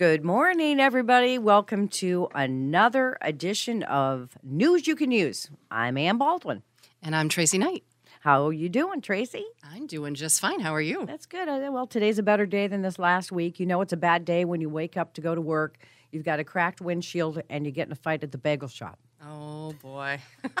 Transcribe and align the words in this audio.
Good 0.00 0.24
morning, 0.24 0.80
everybody. 0.80 1.36
Welcome 1.36 1.86
to 1.88 2.30
another 2.34 3.18
edition 3.20 3.82
of 3.82 4.30
News 4.42 4.86
You 4.86 4.96
Can 4.96 5.10
Use. 5.10 5.50
I'm 5.70 5.98
Ann 5.98 6.16
Baldwin. 6.16 6.62
And 7.02 7.14
I'm 7.14 7.28
Tracy 7.28 7.58
Knight. 7.58 7.84
How 8.20 8.46
are 8.46 8.52
you 8.54 8.70
doing, 8.70 9.02
Tracy? 9.02 9.44
I'm 9.62 9.86
doing 9.86 10.14
just 10.14 10.40
fine. 10.40 10.60
How 10.60 10.74
are 10.74 10.80
you? 10.80 11.04
That's 11.04 11.26
good. 11.26 11.48
Well, 11.48 11.86
today's 11.86 12.18
a 12.18 12.22
better 12.22 12.46
day 12.46 12.66
than 12.66 12.80
this 12.80 12.98
last 12.98 13.30
week. 13.30 13.60
You 13.60 13.66
know, 13.66 13.82
it's 13.82 13.92
a 13.92 13.98
bad 13.98 14.24
day 14.24 14.46
when 14.46 14.62
you 14.62 14.70
wake 14.70 14.96
up 14.96 15.12
to 15.16 15.20
go 15.20 15.34
to 15.34 15.40
work. 15.42 15.76
You've 16.12 16.24
got 16.24 16.40
a 16.40 16.44
cracked 16.44 16.80
windshield 16.80 17.42
and 17.48 17.64
you 17.64 17.72
get 17.72 17.86
in 17.86 17.92
a 17.92 17.96
fight 17.96 18.22
at 18.24 18.32
the 18.32 18.38
bagel 18.38 18.68
shop. 18.68 18.98
Oh 19.24 19.72
boy. 19.82 20.18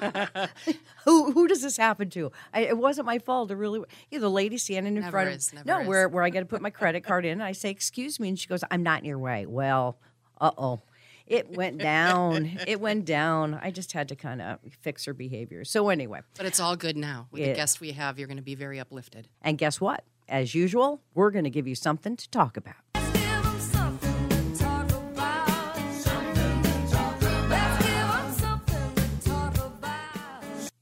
Who 1.04 1.32
who 1.32 1.48
does 1.48 1.62
this 1.62 1.76
happen 1.76 2.10
to? 2.10 2.30
I, 2.52 2.60
it 2.62 2.76
wasn't 2.76 3.06
my 3.06 3.18
fault. 3.18 3.50
It 3.50 3.54
really, 3.56 3.80
you 4.10 4.18
know, 4.18 4.20
the 4.20 4.30
lady 4.30 4.58
standing 4.58 4.96
in 4.96 5.02
Never 5.02 5.10
front 5.12 5.30
is, 5.30 5.52
of 5.52 5.64
no, 5.64 5.80
is. 5.80 5.86
where 5.88 6.08
where 6.08 6.22
I 6.22 6.30
got 6.30 6.40
to 6.40 6.46
put 6.46 6.60
my 6.60 6.70
credit 6.70 7.02
card 7.02 7.24
in. 7.24 7.32
And 7.32 7.42
I 7.42 7.52
say, 7.52 7.70
"Excuse 7.70 8.20
me," 8.20 8.28
and 8.28 8.38
she 8.38 8.46
goes, 8.46 8.62
"I'm 8.70 8.82
not 8.82 9.00
in 9.00 9.06
your 9.06 9.18
way." 9.18 9.46
Well, 9.46 9.98
uh 10.40 10.50
oh. 10.58 10.82
It 11.26 11.48
went 11.56 11.78
down. 11.78 12.58
it 12.66 12.80
went 12.80 13.04
down. 13.04 13.54
I 13.62 13.70
just 13.70 13.92
had 13.92 14.08
to 14.08 14.16
kind 14.16 14.42
of 14.42 14.58
fix 14.80 15.04
her 15.04 15.14
behavior. 15.14 15.64
So 15.64 15.88
anyway, 15.88 16.20
But 16.36 16.44
it's 16.46 16.58
all 16.60 16.74
good 16.76 16.96
now. 16.96 17.28
With 17.30 17.40
Yeah. 17.40 17.48
the 17.48 17.54
guest 17.54 17.80
we 17.80 17.92
have, 17.92 18.18
you're 18.18 18.26
going 18.26 18.36
to 18.36 18.42
be 18.42 18.56
very 18.56 18.80
uplifted. 18.80 19.28
and 19.40 19.56
guess 19.56 19.80
what? 19.80 20.04
As 20.28 20.54
usual, 20.56 21.00
we're 21.14 21.30
going 21.30 21.44
to 21.44 21.50
give 21.50 21.66
you 21.68 21.74
something 21.76 22.16
to 22.16 22.28
talk 22.30 22.56
about. 22.56 22.74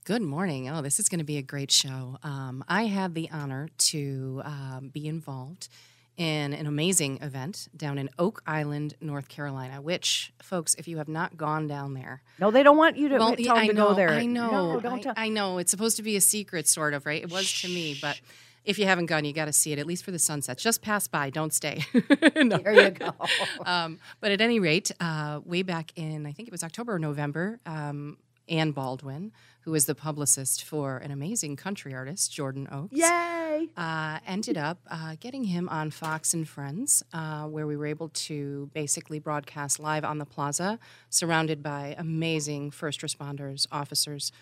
Good 0.09 0.23
morning. 0.23 0.71
Oh, 0.71 0.81
this 0.81 0.99
is 0.99 1.11
going 1.11 1.19
to 1.19 1.25
be 1.27 1.37
a 1.37 1.43
great 1.43 1.71
show. 1.71 2.17
Um, 2.23 2.65
I 2.67 2.87
had 2.87 3.15
the 3.15 3.29
honor 3.31 3.69
to 3.91 4.41
um, 4.43 4.89
be 4.91 5.07
involved 5.07 5.69
in 6.17 6.55
an 6.55 6.67
amazing 6.67 7.19
event 7.21 7.69
down 7.77 7.99
in 7.99 8.09
Oak 8.19 8.43
Island, 8.47 8.95
North 9.03 9.29
Carolina. 9.29 9.83
Which, 9.83 10.33
folks, 10.41 10.75
if 10.77 10.89
you 10.89 10.97
have 10.97 11.09
not 11.09 11.37
gone 11.37 11.67
down 11.67 11.93
there, 11.93 12.23
No, 12.39 12.51
they 12.51 12.63
don't 12.63 12.79
want 12.79 12.97
you 12.97 13.11
to 13.11 13.19
well, 13.19 13.37
tell 13.37 13.57
them 13.57 13.65
I 13.65 13.67
to 13.67 13.75
know, 13.75 13.89
go 13.91 13.95
there. 13.97 14.09
I 14.09 14.25
know. 14.25 14.51
No, 14.51 14.81
don't 14.81 15.01
I, 15.01 15.03
tell. 15.03 15.15
I 15.15 15.29
know. 15.29 15.59
It's 15.59 15.71
supposed 15.71 15.99
to 15.99 16.03
be 16.03 16.17
a 16.17 16.23
secret, 16.23 16.67
sort 16.67 16.95
of, 16.95 17.05
right? 17.05 17.23
It 17.23 17.31
was 17.31 17.61
to 17.61 17.69
me, 17.69 17.99
but 18.01 18.19
if 18.65 18.79
you 18.79 18.87
haven't 18.87 19.07
gone, 19.07 19.27
you 19.27 19.35
got 19.35 19.45
to 19.45 19.53
see 19.53 19.73
it 19.73 19.79
at 19.79 19.87
least 19.87 20.07
for 20.07 20.11
the 20.11 20.19
sunsets. 20.19 20.63
Just 20.63 20.81
pass 20.81 21.07
by, 21.07 21.29
don't 21.29 21.53
stay. 21.53 21.85
No. 22.35 22.57
there 22.57 22.73
you 22.73 22.91
go. 22.93 23.13
um, 23.67 23.99
but 24.21 24.33
at 24.33 24.41
any 24.41 24.59
rate, 24.59 24.91
uh, 25.01 25.41
way 25.45 25.61
back 25.61 25.93
in 25.97 26.25
I 26.25 26.33
think 26.33 26.49
it 26.49 26.53
was 26.53 26.65
October 26.65 26.95
or 26.95 26.99
November, 26.99 27.61
um, 27.67 28.17
Anne 28.49 28.73
Baldwin, 28.73 29.33
who 29.63 29.75
is 29.75 29.87
the 29.87 29.95
publicist 29.95 30.65
for 30.65 30.99
an 30.99 31.11
amazing 31.11 31.57
country 31.57 31.95
artist, 31.95 32.33
Jordan 32.33 32.69
Oakes, 32.71 32.97
Yay! 32.99 33.69
uh, 33.77 34.19
ended 34.27 34.57
up 34.57 34.79
uh, 34.91 35.17
getting 35.21 35.45
him 35.45 35.69
on 35.69 35.91
Fox 35.91 36.33
and 36.35 36.49
Friends, 36.49 37.03
uh, 37.13 37.45
where 37.45 37.67
we 37.67 37.77
were 37.77 37.87
able 37.87 38.09
to 38.11 38.71
basically 38.73 39.19
broadcast 39.19 39.79
live 39.79 40.05
on 40.05 40.19
the 40.19 40.27
plaza, 40.27 40.79
surrounded 41.11 41.63
by 41.63 41.95
amazing 41.99 42.71
first 42.71 43.01
responders, 43.01 43.67
officers. 43.71 44.33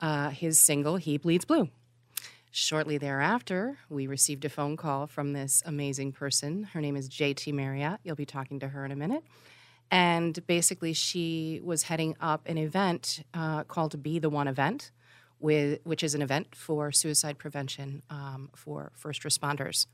Uh, 0.00 0.30
his 0.30 0.58
single, 0.58 0.96
He 0.96 1.16
Bleeds 1.16 1.44
Blue. 1.44 1.68
Shortly 2.50 2.98
thereafter, 2.98 3.78
we 3.88 4.06
received 4.06 4.44
a 4.44 4.48
phone 4.50 4.76
call 4.76 5.06
from 5.06 5.32
this 5.32 5.62
amazing 5.64 6.12
person. 6.12 6.64
Her 6.64 6.80
name 6.82 6.96
is 6.96 7.08
JT 7.08 7.54
Marriott. 7.54 8.00
You'll 8.02 8.16
be 8.16 8.26
talking 8.26 8.60
to 8.60 8.68
her 8.68 8.84
in 8.84 8.92
a 8.92 8.96
minute. 8.96 9.22
And 9.92 10.44
basically, 10.46 10.94
she 10.94 11.60
was 11.62 11.82
heading 11.82 12.16
up 12.18 12.48
an 12.48 12.56
event 12.56 13.22
uh, 13.34 13.64
called 13.64 14.02
Be 14.02 14.18
the 14.18 14.30
One 14.30 14.48
Event, 14.48 14.90
with, 15.38 15.80
which 15.84 16.02
is 16.02 16.14
an 16.14 16.22
event 16.22 16.54
for 16.54 16.90
suicide 16.90 17.36
prevention 17.36 18.02
um, 18.08 18.48
for 18.56 18.90
first 18.96 19.22
responders. 19.22 19.86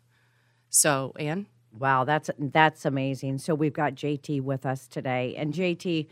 So, 0.71 1.13
Anne? 1.19 1.47
Wow, 1.73 2.05
that's 2.05 2.31
that's 2.39 2.85
amazing. 2.85 3.39
So 3.39 3.55
we've 3.55 3.73
got 3.73 3.95
JT 3.95 4.41
with 4.41 4.65
us 4.65 4.87
today, 4.87 5.35
and 5.37 5.53
JT. 5.53 6.07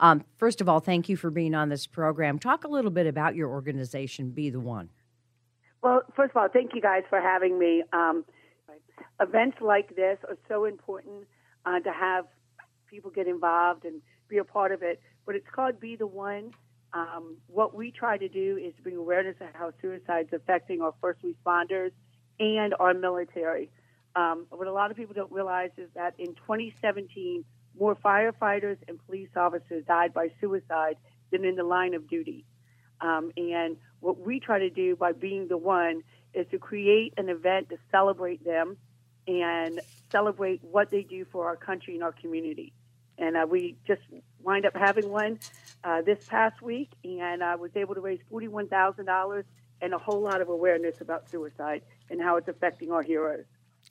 Um, 0.00 0.24
first 0.36 0.60
of 0.60 0.68
all, 0.68 0.80
thank 0.80 1.08
you 1.08 1.16
for 1.16 1.30
being 1.30 1.54
on 1.54 1.68
this 1.68 1.86
program. 1.86 2.38
Talk 2.38 2.64
a 2.64 2.68
little 2.68 2.90
bit 2.90 3.06
about 3.06 3.36
your 3.36 3.48
organization, 3.48 4.30
Be 4.30 4.50
the 4.50 4.60
One. 4.60 4.90
Well, 5.82 6.02
first 6.14 6.32
of 6.32 6.36
all, 6.36 6.48
thank 6.52 6.74
you 6.74 6.80
guys 6.80 7.04
for 7.08 7.20
having 7.20 7.58
me. 7.58 7.84
Um, 7.92 8.24
events 9.20 9.58
like 9.60 9.94
this 9.94 10.18
are 10.28 10.36
so 10.48 10.64
important 10.64 11.26
uh, 11.64 11.80
to 11.80 11.92
have 11.92 12.26
people 12.88 13.10
get 13.10 13.26
involved 13.26 13.84
and 13.84 14.00
be 14.28 14.38
a 14.38 14.44
part 14.44 14.72
of 14.72 14.82
it. 14.82 15.00
But 15.26 15.34
it's 15.34 15.48
called 15.50 15.80
Be 15.80 15.96
the 15.96 16.06
One. 16.06 16.52
Um, 16.92 17.36
what 17.46 17.74
we 17.74 17.90
try 17.90 18.16
to 18.16 18.28
do 18.28 18.56
is 18.56 18.72
bring 18.82 18.96
awareness 18.96 19.36
of 19.40 19.48
how 19.54 19.72
suicide's 19.80 20.32
affecting 20.32 20.80
our 20.80 20.94
first 21.00 21.20
responders 21.22 21.90
and 22.40 22.74
our 22.80 22.94
military. 22.94 23.70
Um, 24.16 24.46
what 24.50 24.66
a 24.66 24.72
lot 24.72 24.90
of 24.90 24.96
people 24.96 25.14
don't 25.14 25.30
realize 25.30 25.70
is 25.76 25.88
that 25.94 26.14
in 26.18 26.34
2017, 26.34 27.44
more 27.78 27.94
firefighters 27.94 28.78
and 28.88 28.98
police 29.06 29.28
officers 29.36 29.84
died 29.86 30.12
by 30.12 30.28
suicide 30.40 30.96
than 31.30 31.44
in 31.44 31.56
the 31.56 31.62
line 31.62 31.94
of 31.94 32.08
duty. 32.08 32.44
Um, 33.00 33.30
and 33.36 33.76
what 34.00 34.18
we 34.18 34.40
try 34.40 34.58
to 34.60 34.70
do 34.70 34.96
by 34.96 35.12
being 35.12 35.48
the 35.48 35.58
one 35.58 36.02
is 36.34 36.46
to 36.50 36.58
create 36.58 37.14
an 37.16 37.28
event 37.28 37.68
to 37.68 37.76
celebrate 37.90 38.44
them 38.44 38.76
and 39.26 39.80
celebrate 40.10 40.62
what 40.64 40.90
they 40.90 41.02
do 41.02 41.26
for 41.30 41.46
our 41.46 41.56
country 41.56 41.94
and 41.94 42.02
our 42.02 42.12
community. 42.12 42.72
And 43.18 43.36
uh, 43.36 43.46
we 43.48 43.76
just 43.86 44.02
wind 44.42 44.64
up 44.64 44.76
having 44.76 45.08
one 45.08 45.40
uh, 45.84 46.02
this 46.02 46.24
past 46.26 46.62
week, 46.62 46.90
and 47.04 47.42
I 47.42 47.56
was 47.56 47.70
able 47.74 47.94
to 47.94 48.00
raise 48.00 48.20
forty-one 48.30 48.68
thousand 48.68 49.06
dollars 49.06 49.44
and 49.80 49.92
a 49.92 49.98
whole 49.98 50.20
lot 50.20 50.40
of 50.40 50.48
awareness 50.48 51.00
about 51.00 51.28
suicide 51.30 51.82
and 52.10 52.20
how 52.20 52.36
it's 52.36 52.48
affecting 52.48 52.90
our 52.90 53.02
heroes. 53.02 53.44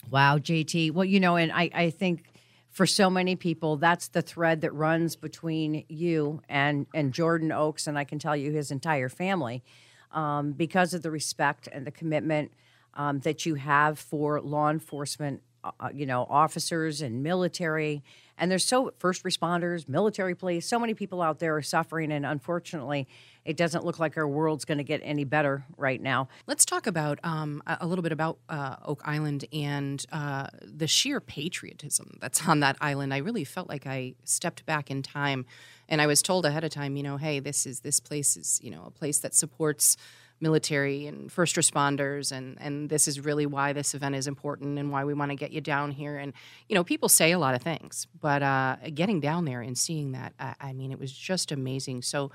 Wow, 0.10 0.38
JT. 0.38 0.92
Well, 0.92 1.06
you 1.06 1.20
know, 1.20 1.36
and 1.36 1.52
I, 1.52 1.70
I 1.74 1.90
think 1.90 2.26
for 2.70 2.86
so 2.86 3.10
many 3.10 3.36
people, 3.36 3.78
that's 3.78 4.10
the 4.10 4.22
thread 4.22 4.62
that 4.62 4.74
runs 4.74 5.16
between 5.16 5.86
you 5.88 6.42
and, 6.48 6.86
and 6.94 7.14
Jordan 7.14 7.52
Oaks, 7.52 7.88
and 7.88 7.98
I 7.98 8.04
can 8.04 8.20
tell 8.20 8.36
you 8.36 8.52
his 8.52 8.72
entire 8.72 9.10
family, 9.10 9.64
um, 10.12 10.52
because 10.52 10.94
of 10.94 11.02
the 11.02 11.12
respect 11.12 11.68
and 11.72 11.88
the 11.88 11.92
commitment 11.92 12.52
um, 12.94 13.20
that 13.20 13.46
you 13.46 13.56
have 13.56 14.00
for 14.00 14.42
law 14.42 14.70
enforcement, 14.70 15.42
uh, 15.80 15.90
you 15.94 16.06
know, 16.06 16.26
officers 16.30 17.02
and 17.02 17.24
military. 17.24 18.04
And 18.38 18.52
there's 18.52 18.66
so 18.66 18.94
first 19.00 19.24
responders, 19.24 19.90
military 19.90 20.36
police, 20.36 20.68
so 20.68 20.78
many 20.78 20.94
people 20.94 21.22
out 21.22 21.40
there 21.40 21.56
are 21.56 21.62
suffering, 21.64 22.12
and 22.12 22.24
unfortunately, 22.26 23.08
it 23.46 23.58
doesn't 23.58 23.84
look 23.84 23.98
like 23.98 24.16
our 24.18 24.28
world's 24.28 24.66
going 24.66 24.78
to 24.78 24.84
get 24.84 25.02
any 25.04 25.24
better 25.24 25.66
right 25.78 26.00
now. 26.02 26.28
Let's 26.46 26.66
talk 26.66 26.86
about 26.86 27.20
um, 27.24 27.64
a 27.66 27.78
a 27.82 27.88
little 27.88 28.04
bit 28.04 28.12
about 28.12 28.38
uh, 28.50 28.76
Oak 28.86 29.02
Island 29.06 29.46
and 29.52 30.06
uh, 30.12 30.48
the 30.62 30.86
sheer 30.86 31.20
patriotism 31.20 32.18
that's 32.22 32.48
on 32.48 32.60
that 32.60 32.78
island. 32.80 33.14
I 33.14 33.18
really 33.18 33.46
felt 33.46 33.70
like 33.70 33.88
I 33.88 34.14
stepped 34.24 34.66
back 34.66 34.92
in 34.92 35.02
time, 35.02 35.46
and 35.90 36.02
I 36.02 36.06
was 36.06 36.22
told 36.22 36.46
ahead 36.46 36.64
of 36.64 36.70
time, 36.70 36.96
you 36.96 37.04
know, 37.04 37.18
hey, 37.18 37.40
this 37.40 37.66
is 37.66 37.80
this 37.80 38.00
place 38.00 38.38
is 38.38 38.60
you 38.62 38.70
know 38.70 38.84
a 38.86 38.92
place 38.92 39.18
that 39.20 39.34
supports 39.34 39.98
military 40.40 41.08
and 41.08 41.32
first 41.32 41.56
responders 41.56 42.32
and 42.32 42.58
and 42.60 42.90
this 42.90 43.08
is 43.08 43.20
really 43.20 43.46
why 43.46 43.74
this 43.74 43.96
event 43.96 44.16
is 44.16 44.28
important 44.28 44.78
and 44.78 44.92
why 44.92 45.04
we 45.04 45.14
want 45.14 45.32
to 45.32 45.36
get 45.36 45.52
you 45.52 45.62
down 45.62 45.92
here 45.92 46.18
and 46.18 46.34
you 46.70 46.76
know 46.76 46.84
people 46.84 47.10
say 47.10 47.32
a 47.32 47.40
lot 47.40 47.56
of 47.56 47.62
things 47.62 48.08
but 48.22 48.44
uh, 48.44 48.76
getting 48.94 49.20
down 49.20 49.46
there 49.46 49.62
and 49.62 49.78
seeing 49.78 50.12
that 50.12 50.34
I, 50.40 50.56
I 50.60 50.74
mean 50.74 50.92
it 50.92 51.00
was 51.00 51.12
just 51.12 51.52
amazing 51.52 52.02
so 52.04 52.32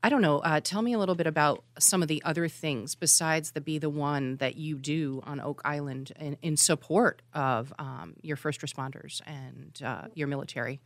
I 0.00 0.10
don't 0.10 0.22
know. 0.22 0.38
Uh, 0.38 0.60
tell 0.60 0.80
me 0.80 0.92
a 0.92 0.98
little 0.98 1.16
bit 1.16 1.26
about 1.26 1.64
some 1.78 2.02
of 2.02 2.08
the 2.08 2.22
other 2.24 2.46
things 2.46 2.94
besides 2.94 3.50
the 3.50 3.60
Be 3.60 3.78
the 3.78 3.90
One 3.90 4.36
that 4.36 4.56
you 4.56 4.76
do 4.78 5.20
on 5.24 5.40
Oak 5.40 5.60
Island 5.64 6.12
in, 6.20 6.36
in 6.40 6.56
support 6.56 7.20
of 7.34 7.72
um, 7.80 8.14
your 8.22 8.36
first 8.36 8.60
responders 8.60 9.20
and 9.26 9.80
uh, 9.84 10.06
your 10.14 10.28
military. 10.28 10.78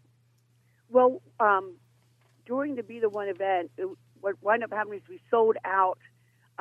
Well, 0.88 1.20
um, 1.41 1.75
during 2.47 2.75
the 2.75 2.82
Be 2.82 3.00
the 3.00 3.11
One 3.11 3.29
event, 3.29 3.70
it, 3.76 3.87
what 4.23 4.37
wound 4.41 4.64
up 4.64 4.73
happening 4.73 5.00
is 5.00 5.09
we 5.11 5.20
sold 5.31 5.56
out 5.64 5.99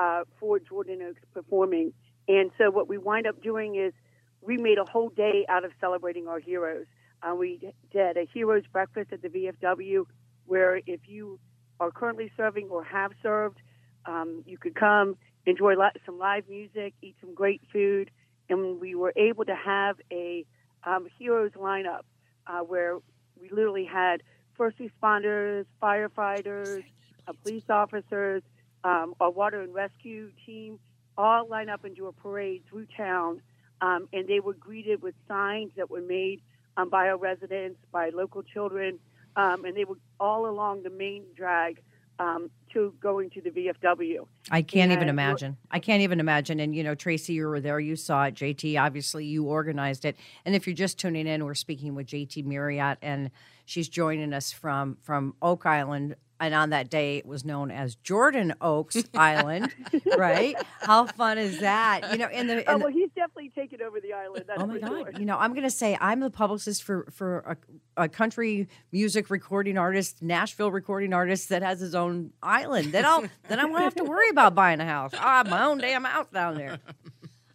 uh, 0.01 0.23
for 0.39 0.59
Jordan 0.59 1.01
Oaks 1.03 1.21
performing. 1.33 1.93
And 2.27 2.49
so 2.57 2.71
what 2.71 2.87
we 2.89 2.97
wind 2.97 3.27
up 3.27 3.41
doing 3.43 3.75
is 3.75 3.93
we 4.41 4.57
made 4.57 4.79
a 4.79 4.85
whole 4.89 5.09
day 5.09 5.45
out 5.47 5.63
of 5.63 5.71
celebrating 5.79 6.27
our 6.27 6.39
heroes. 6.39 6.87
Uh, 7.21 7.35
we 7.35 7.59
did 7.91 8.17
a 8.17 8.25
heroes 8.33 8.63
breakfast 8.71 9.13
at 9.13 9.21
the 9.21 9.29
VFW 9.29 10.05
where 10.47 10.81
if 10.87 11.01
you 11.05 11.39
are 11.79 11.91
currently 11.91 12.31
serving 12.35 12.69
or 12.69 12.83
have 12.83 13.11
served, 13.21 13.59
um, 14.05 14.43
you 14.47 14.57
could 14.57 14.73
come, 14.73 15.17
enjoy 15.45 15.75
some 16.05 16.17
live 16.17 16.49
music, 16.49 16.95
eat 17.03 17.15
some 17.21 17.35
great 17.35 17.61
food, 17.71 18.09
and 18.49 18.81
we 18.81 18.95
were 18.95 19.13
able 19.15 19.45
to 19.45 19.55
have 19.55 19.97
a 20.11 20.45
um, 20.83 21.07
heroes 21.19 21.51
lineup 21.51 22.01
uh, 22.47 22.61
where 22.61 22.97
we 23.39 23.49
literally 23.51 23.85
had 23.85 24.23
first 24.55 24.77
responders, 24.79 25.65
firefighters, 25.81 26.83
uh, 27.27 27.33
police 27.43 27.69
officers, 27.69 28.41
um, 28.83 29.15
our 29.19 29.31
water 29.31 29.61
and 29.61 29.73
rescue 29.73 30.31
team 30.45 30.79
all 31.17 31.47
line 31.47 31.69
up 31.69 31.83
and 31.83 31.95
do 31.95 32.07
a 32.07 32.11
parade 32.11 32.63
through 32.69 32.87
town, 32.97 33.41
um, 33.81 34.07
and 34.13 34.27
they 34.27 34.39
were 34.39 34.53
greeted 34.53 35.01
with 35.01 35.15
signs 35.27 35.71
that 35.75 35.89
were 35.89 36.01
made 36.01 36.41
um, 36.77 36.89
by 36.89 37.09
our 37.09 37.17
residents, 37.17 37.79
by 37.91 38.09
local 38.09 38.43
children, 38.43 38.99
um, 39.35 39.65
and 39.65 39.75
they 39.75 39.85
were 39.85 39.97
all 40.19 40.47
along 40.47 40.83
the 40.83 40.89
main 40.89 41.23
drag 41.35 41.81
um, 42.19 42.51
to 42.73 42.93
going 43.01 43.29
to 43.31 43.41
the 43.41 43.49
VFW. 43.49 44.25
I 44.49 44.61
can't 44.61 44.91
and 44.91 44.93
even 44.93 45.09
imagine. 45.09 45.57
I 45.71 45.79
can't 45.79 46.01
even 46.01 46.19
imagine. 46.19 46.59
And 46.59 46.75
you 46.75 46.83
know, 46.83 46.95
Tracy, 46.95 47.33
you 47.33 47.47
were 47.47 47.59
there. 47.59 47.79
You 47.79 47.95
saw 47.95 48.25
it. 48.25 48.35
JT, 48.35 48.79
obviously, 48.79 49.25
you 49.25 49.45
organized 49.45 50.05
it. 50.05 50.15
And 50.45 50.55
if 50.55 50.67
you're 50.67 50.75
just 50.75 50.99
tuning 50.99 51.27
in, 51.27 51.43
we're 51.45 51.55
speaking 51.55 51.95
with 51.95 52.07
JT 52.07 52.45
Marriott, 52.45 52.99
and 53.01 53.31
she's 53.65 53.89
joining 53.89 54.33
us 54.33 54.51
from 54.51 54.97
from 55.01 55.35
Oak 55.41 55.65
Island, 55.65 56.15
and 56.41 56.55
on 56.55 56.71
that 56.71 56.89
day 56.89 57.17
it 57.17 57.25
was 57.25 57.45
known 57.45 57.71
as 57.71 57.95
Jordan 57.95 58.53
Oaks 58.59 58.97
Island, 59.13 59.73
right? 60.17 60.55
How 60.81 61.05
fun 61.05 61.37
is 61.37 61.59
that? 61.59 62.11
You 62.11 62.17
know, 62.17 62.27
in 62.29 62.47
the 62.47 62.69
oh 62.69 62.79
well, 62.79 62.87
he's 62.87 63.11
definitely 63.11 63.49
taken 63.49 63.81
over 63.81 64.01
the 64.01 64.11
island. 64.11 64.45
oh 64.57 64.65
my 64.65 64.79
god! 64.79 64.89
Sure. 64.89 65.11
You 65.19 65.25
know, 65.25 65.37
I'm 65.37 65.51
going 65.51 65.63
to 65.63 65.69
say 65.69 65.97
I'm 66.01 66.19
the 66.19 66.31
publicist 66.31 66.83
for 66.83 67.07
for 67.11 67.57
a, 67.95 68.03
a, 68.03 68.09
country 68.09 68.67
music 68.91 69.29
recording 69.29 69.77
artist, 69.77 70.21
Nashville 70.21 70.71
recording 70.71 71.13
artist 71.13 71.49
that 71.49 71.61
has 71.61 71.79
his 71.79 71.93
own 71.93 72.33
island. 72.41 72.91
Then 72.91 73.05
I'll 73.05 73.23
then 73.47 73.59
I 73.59 73.65
won't 73.65 73.83
have 73.83 73.95
to 73.95 74.03
worry 74.03 74.29
about 74.29 74.55
buying 74.55 74.79
a 74.79 74.85
house. 74.85 75.13
I 75.13 75.37
have 75.37 75.49
my 75.49 75.63
own 75.63 75.77
damn 75.77 76.03
house 76.03 76.27
down 76.33 76.55
there. 76.55 76.79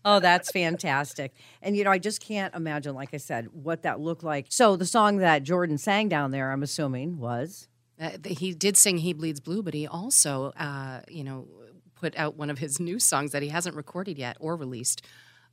Oh, 0.09 0.21
that's 0.21 0.53
fantastic. 0.53 1.35
And, 1.61 1.77
you 1.77 1.83
know, 1.83 1.91
I 1.91 1.99
just 1.99 2.21
can't 2.21 2.55
imagine, 2.55 2.95
like 2.95 3.13
I 3.13 3.17
said, 3.17 3.49
what 3.53 3.83
that 3.83 3.99
looked 3.99 4.23
like. 4.23 4.47
So, 4.51 4.77
the 4.77 4.87
song 4.87 5.17
that 5.17 5.43
Jordan 5.43 5.79
sang 5.79 6.09
down 6.09 6.31
there, 6.31 6.53
I'm 6.53 6.63
assuming, 6.63 7.19
was 7.19 7.67
uh, 8.01 8.11
he 8.27 8.53
did 8.53 8.77
sing 8.77 8.99
"He 8.99 9.13
Bleeds 9.13 9.41
Blue," 9.41 9.63
but 9.63 9.75
he 9.75 9.87
also, 9.87 10.53
uh, 10.57 11.01
you 11.09 11.25
know, 11.25 11.49
put 11.95 12.17
out 12.17 12.37
one 12.37 12.51
of 12.51 12.59
his 12.59 12.79
new 12.81 12.99
songs 12.99 13.33
that 13.33 13.43
he 13.43 13.49
hasn't 13.49 13.77
recorded 13.77 14.19
yet 14.19 14.37
or 14.41 14.57
released. 14.57 15.03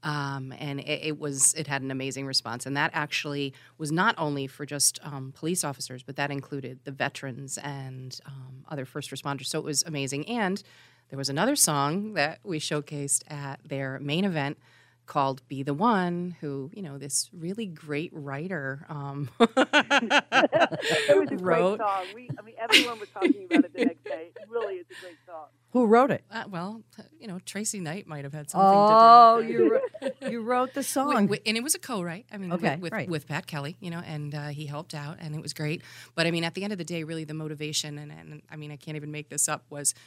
Um, 0.04 0.54
and 0.60 0.82
it, 0.82 1.00
it, 1.02 1.20
was 1.20 1.54
it 1.54 1.68
had 1.68 1.82
an 1.82 1.90
amazing 1.90 2.26
response, 2.26 2.66
and 2.66 2.76
that 2.76 2.92
actually 2.94 3.54
was 3.78 3.90
not 3.90 4.16
only 4.18 4.48
for 4.48 4.66
just 4.66 5.00
um, 5.02 5.32
police 5.34 5.64
officers, 5.64 6.04
but 6.04 6.18
that 6.18 6.30
included 6.30 6.80
the 6.84 6.92
veterans 6.92 7.58
and 7.58 8.20
um, 8.26 8.66
other 8.68 8.84
first 8.84 9.12
responders. 9.12 9.46
So 9.46 9.60
it 9.60 9.64
was 9.64 9.82
amazing. 9.84 10.28
And 10.28 10.62
there 11.10 11.18
was 11.18 11.30
another 11.30 11.56
song 11.56 12.16
that 12.16 12.40
we 12.44 12.60
showcased 12.60 13.22
at 13.32 13.62
their 13.64 13.98
main 14.00 14.26
event 14.26 14.58
called 15.06 15.48
Be 15.48 15.64
the 15.64 15.74
One, 15.74 16.36
who, 16.42 16.70
you 16.74 16.82
know, 16.82 16.98
this 16.98 17.30
really 17.34 17.66
great 17.66 18.12
writer 18.14 18.86
um, 18.90 19.30
it 21.10 21.18
was 21.18 21.32
a 21.32 21.44
wrote. 21.44 21.78
great 21.78 21.88
song. 21.88 22.06
We, 22.14 22.30
I 22.38 22.42
mean, 22.42 22.56
everyone 22.60 23.00
was 23.00 23.10
talking 23.10 23.46
about 23.46 23.66
it 23.66 23.74
the 23.74 23.86
next 23.86 24.04
day. 24.04 24.32
It 24.36 24.50
really 24.50 24.76
is 24.76 24.86
a 24.92 25.02
great 25.02 25.18
song. 25.26 25.46
Who 25.72 25.88
wrote 25.88 26.12
it? 26.12 26.24
Uh, 26.30 26.44
well, 26.50 26.84
you 27.20 27.28
know, 27.28 27.40
Tracy 27.46 27.80
Knight 27.80 28.06
might 28.06 28.24
have 28.24 28.34
had 28.34 28.50
something 28.50 28.70
oh, 28.70 29.42
to 29.42 29.48
do 29.48 29.70
with 29.70 29.82
it. 30.02 30.18
you, 30.22 30.30
you 30.32 30.42
wrote 30.42 30.74
the 30.74 30.84
song. 30.84 31.16
and 31.46 31.58
it 31.58 31.64
was 31.64 31.74
a 31.74 31.80
co-write. 31.80 32.26
I 32.32 32.38
mean, 32.38 32.54
okay, 32.54 32.74
with, 32.74 32.82
with, 32.82 32.94
right. 32.94 33.10
with 33.10 33.28
Pat 33.28 33.48
Kelly, 33.48 33.78
you 33.80 33.90
know, 33.90 34.00
and 34.00 34.36
uh, 34.36 34.48
he 34.48 34.68
helped 34.68 34.94
out 34.94 35.18
and 35.20 35.36
it 35.36 35.42
was 35.42 35.54
great. 35.54 35.82
But 36.16 36.28
I 36.28 36.32
mean, 36.32 36.44
at 36.44 36.54
the 36.54 36.64
end 36.64 36.74
of 36.74 36.78
the 36.78 36.86
day, 36.86 37.04
really 37.04 37.24
the 37.24 37.34
motivation, 37.34 37.98
and, 37.98 38.12
and 38.12 38.42
I 38.52 38.56
mean, 38.56 38.72
I 38.72 38.76
can't 38.76 38.98
even 38.98 39.12
make 39.12 39.30
this 39.30 39.50
up, 39.50 39.66
was– 39.70 39.94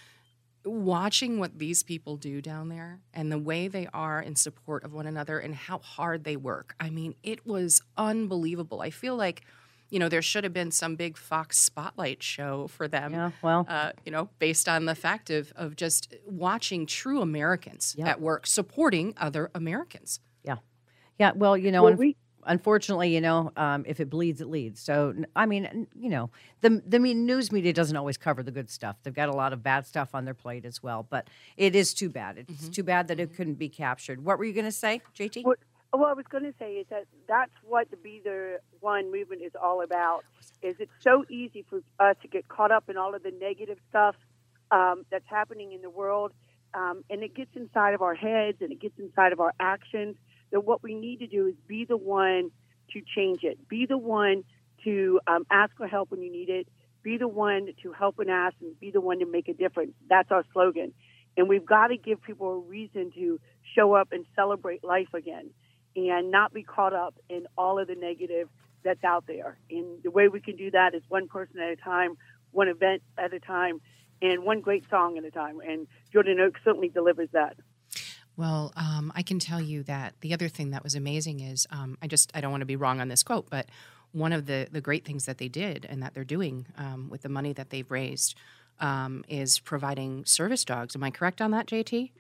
watching 0.66 1.38
what 1.38 1.58
these 1.58 1.82
people 1.82 2.16
do 2.16 2.42
down 2.42 2.68
there 2.68 3.00
and 3.14 3.30
the 3.30 3.38
way 3.38 3.68
they 3.68 3.86
are 3.94 4.20
in 4.20 4.34
support 4.36 4.84
of 4.84 4.92
one 4.92 5.06
another 5.06 5.38
and 5.38 5.54
how 5.54 5.78
hard 5.78 6.24
they 6.24 6.36
work. 6.36 6.74
I 6.80 6.90
mean, 6.90 7.14
it 7.22 7.46
was 7.46 7.80
unbelievable. 7.96 8.80
I 8.80 8.90
feel 8.90 9.16
like, 9.16 9.42
you 9.90 9.98
know, 9.98 10.08
there 10.08 10.22
should 10.22 10.44
have 10.44 10.52
been 10.52 10.70
some 10.70 10.96
big 10.96 11.16
Fox 11.16 11.58
spotlight 11.58 12.22
show 12.22 12.66
for 12.68 12.88
them. 12.88 13.12
Yeah, 13.12 13.30
well, 13.42 13.66
uh, 13.68 13.92
you 14.04 14.12
know, 14.12 14.28
based 14.38 14.68
on 14.68 14.84
the 14.84 14.94
fact 14.94 15.30
of 15.30 15.52
of 15.56 15.76
just 15.76 16.14
watching 16.26 16.86
true 16.86 17.20
Americans 17.20 17.96
at 18.02 18.20
work 18.20 18.46
supporting 18.46 19.14
other 19.16 19.50
Americans. 19.54 20.20
Yeah, 20.44 20.56
yeah. 21.18 21.32
Well, 21.34 21.56
you 21.56 21.70
know, 21.70 21.84
well, 21.84 21.94
we, 21.94 22.16
unfortunately, 22.46 23.14
you 23.14 23.20
know, 23.20 23.52
um, 23.56 23.84
if 23.86 24.00
it 24.00 24.08
bleeds, 24.08 24.40
it 24.40 24.48
leads. 24.48 24.80
So, 24.80 25.14
I 25.34 25.46
mean, 25.46 25.86
you 25.94 26.08
know, 26.08 26.30
the 26.62 26.82
the 26.86 26.98
news 26.98 27.52
media 27.52 27.72
doesn't 27.72 27.96
always 27.96 28.16
cover 28.16 28.42
the 28.42 28.50
good 28.50 28.70
stuff. 28.70 28.96
They've 29.02 29.14
got 29.14 29.28
a 29.28 29.36
lot 29.36 29.52
of 29.52 29.62
bad 29.62 29.86
stuff 29.86 30.14
on 30.14 30.24
their 30.24 30.34
plate 30.34 30.64
as 30.64 30.82
well. 30.82 31.06
But 31.08 31.28
it 31.56 31.74
is 31.74 31.92
too 31.92 32.08
bad. 32.08 32.38
It's 32.38 32.52
mm-hmm. 32.52 32.70
too 32.70 32.82
bad 32.82 33.08
that 33.08 33.20
it 33.20 33.34
couldn't 33.36 33.54
be 33.54 33.68
captured. 33.68 34.24
What 34.24 34.38
were 34.38 34.44
you 34.44 34.52
going 34.52 34.64
to 34.66 34.72
say, 34.72 35.02
JT? 35.16 35.44
What, 35.44 35.58
what 35.90 36.10
I 36.10 36.12
was 36.14 36.26
going 36.28 36.44
to 36.44 36.54
say 36.58 36.74
is 36.74 36.86
that 36.90 37.04
that's 37.28 37.52
what 37.62 37.90
the 37.90 37.96
Be 37.96 38.20
the 38.22 38.58
One 38.86 39.10
movement 39.10 39.42
is 39.42 39.50
all 39.60 39.82
about. 39.82 40.22
Is 40.62 40.76
it's 40.78 40.92
so 41.00 41.24
easy 41.28 41.64
for 41.68 41.80
us 41.98 42.14
to 42.22 42.28
get 42.28 42.46
caught 42.46 42.70
up 42.70 42.88
in 42.88 42.96
all 42.96 43.16
of 43.16 43.24
the 43.24 43.32
negative 43.32 43.78
stuff 43.90 44.14
um, 44.70 45.04
that's 45.10 45.26
happening 45.26 45.72
in 45.72 45.82
the 45.82 45.90
world, 45.90 46.30
um, 46.72 47.02
and 47.10 47.24
it 47.24 47.34
gets 47.34 47.50
inside 47.56 47.94
of 47.94 48.02
our 48.02 48.14
heads 48.14 48.58
and 48.60 48.70
it 48.70 48.80
gets 48.80 48.96
inside 49.00 49.32
of 49.32 49.40
our 49.40 49.52
actions 49.58 50.14
that 50.52 50.60
what 50.60 50.84
we 50.84 50.94
need 50.94 51.18
to 51.18 51.26
do 51.26 51.48
is 51.48 51.56
be 51.66 51.84
the 51.84 51.96
one 51.96 52.52
to 52.92 53.00
change 53.16 53.40
it. 53.42 53.66
Be 53.66 53.86
the 53.86 53.98
one 53.98 54.44
to 54.84 55.18
um, 55.26 55.44
ask 55.50 55.76
for 55.76 55.88
help 55.88 56.12
when 56.12 56.22
you 56.22 56.30
need 56.30 56.48
it. 56.48 56.68
Be 57.02 57.18
the 57.18 57.26
one 57.26 57.70
to 57.82 57.90
help 57.90 58.20
and 58.20 58.30
ask, 58.30 58.54
and 58.60 58.78
be 58.78 58.92
the 58.92 59.00
one 59.00 59.18
to 59.18 59.26
make 59.26 59.48
a 59.48 59.54
difference. 59.54 59.94
That's 60.08 60.30
our 60.30 60.44
slogan. 60.52 60.92
And 61.36 61.48
we've 61.48 61.66
got 61.66 61.88
to 61.88 61.96
give 61.96 62.22
people 62.22 62.52
a 62.52 62.58
reason 62.60 63.10
to 63.16 63.40
show 63.74 63.94
up 63.94 64.12
and 64.12 64.24
celebrate 64.36 64.84
life 64.84 65.12
again 65.12 65.50
and 65.96 66.30
not 66.30 66.54
be 66.54 66.62
caught 66.62 66.92
up 66.92 67.16
in 67.28 67.48
all 67.58 67.80
of 67.80 67.88
the 67.88 67.96
negative 67.96 68.48
that's 68.86 69.04
out 69.04 69.24
there. 69.26 69.58
And 69.70 70.02
the 70.02 70.10
way 70.10 70.28
we 70.28 70.40
can 70.40 70.56
do 70.56 70.70
that 70.70 70.94
is 70.94 71.02
one 71.08 71.28
person 71.28 71.60
at 71.60 71.70
a 71.70 71.76
time, 71.76 72.16
one 72.52 72.68
event 72.68 73.02
at 73.18 73.34
a 73.34 73.40
time, 73.40 73.80
and 74.22 74.44
one 74.44 74.60
great 74.60 74.84
song 74.88 75.18
at 75.18 75.24
a 75.24 75.30
time. 75.30 75.60
And 75.60 75.86
Jordan 76.12 76.40
Oak 76.40 76.54
certainly 76.64 76.88
delivers 76.88 77.28
that. 77.32 77.56
Well, 78.36 78.72
um, 78.76 79.12
I 79.14 79.22
can 79.22 79.38
tell 79.38 79.60
you 79.60 79.82
that 79.84 80.14
the 80.20 80.34
other 80.34 80.48
thing 80.48 80.70
that 80.70 80.84
was 80.84 80.94
amazing 80.94 81.40
is 81.40 81.66
um, 81.70 81.96
I 82.02 82.06
just 82.06 82.30
I 82.34 82.40
don't 82.40 82.50
want 82.50 82.60
to 82.60 82.66
be 82.66 82.76
wrong 82.76 83.00
on 83.00 83.08
this 83.08 83.22
quote, 83.22 83.48
but 83.50 83.66
one 84.12 84.32
of 84.32 84.46
the 84.46 84.68
the 84.70 84.80
great 84.80 85.04
things 85.04 85.24
that 85.24 85.38
they 85.38 85.48
did 85.48 85.86
and 85.88 86.02
that 86.02 86.14
they're 86.14 86.24
doing 86.24 86.66
um, 86.76 87.08
with 87.10 87.22
the 87.22 87.28
money 87.28 87.52
that 87.54 87.70
they've 87.70 87.90
raised 87.90 88.34
um, 88.78 89.24
is 89.28 89.58
providing 89.58 90.24
service 90.26 90.64
dogs. 90.64 90.94
Am 90.94 91.02
I 91.02 91.10
correct 91.10 91.40
on 91.40 91.50
that, 91.52 91.66
JT? 91.66 92.12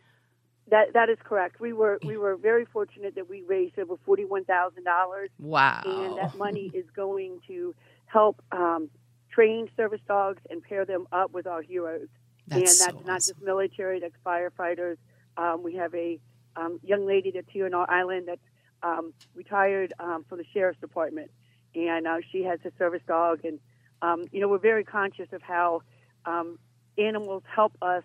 That 0.68 0.94
that 0.94 1.08
is 1.08 1.18
correct. 1.22 1.60
We 1.60 1.72
were 1.72 1.98
we 2.04 2.16
were 2.16 2.36
very 2.36 2.64
fortunate 2.64 3.14
that 3.14 3.28
we 3.28 3.42
raised 3.42 3.78
over 3.78 3.96
forty 4.04 4.24
one 4.24 4.44
thousand 4.44 4.84
dollars. 4.84 5.30
Wow! 5.38 5.82
And 5.84 6.18
that 6.18 6.36
money 6.36 6.70
is 6.74 6.86
going 6.94 7.40
to 7.46 7.74
help 8.06 8.42
um, 8.50 8.90
train 9.30 9.68
service 9.76 10.00
dogs 10.08 10.42
and 10.50 10.62
pair 10.62 10.84
them 10.84 11.06
up 11.12 11.30
with 11.32 11.46
our 11.46 11.62
heroes. 11.62 12.08
That's 12.48 12.58
and 12.58 12.66
that's 12.66 12.78
so 12.78 13.06
not 13.06 13.16
awesome. 13.16 13.34
just 13.34 13.42
military; 13.42 14.00
that's 14.00 14.16
firefighters 14.24 14.96
um, 15.36 15.62
we 15.62 15.74
have 15.74 15.94
a 15.94 16.18
um, 16.56 16.80
young 16.82 17.06
lady 17.06 17.30
that's 17.30 17.48
here 17.50 17.66
on 17.66 17.74
our 17.74 17.88
island 17.90 18.28
that's 18.28 18.40
um, 18.82 19.12
retired 19.34 19.92
um, 19.98 20.24
from 20.28 20.38
the 20.38 20.44
sheriff's 20.52 20.80
department, 20.80 21.30
and 21.74 22.06
uh, 22.06 22.18
she 22.30 22.42
has 22.44 22.58
a 22.64 22.72
service 22.78 23.02
dog. 23.06 23.44
And 23.44 23.58
um, 24.02 24.24
you 24.32 24.40
know, 24.40 24.48
we're 24.48 24.58
very 24.58 24.84
conscious 24.84 25.28
of 25.32 25.42
how 25.42 25.82
um, 26.24 26.58
animals 26.98 27.42
help 27.54 27.76
us 27.82 28.04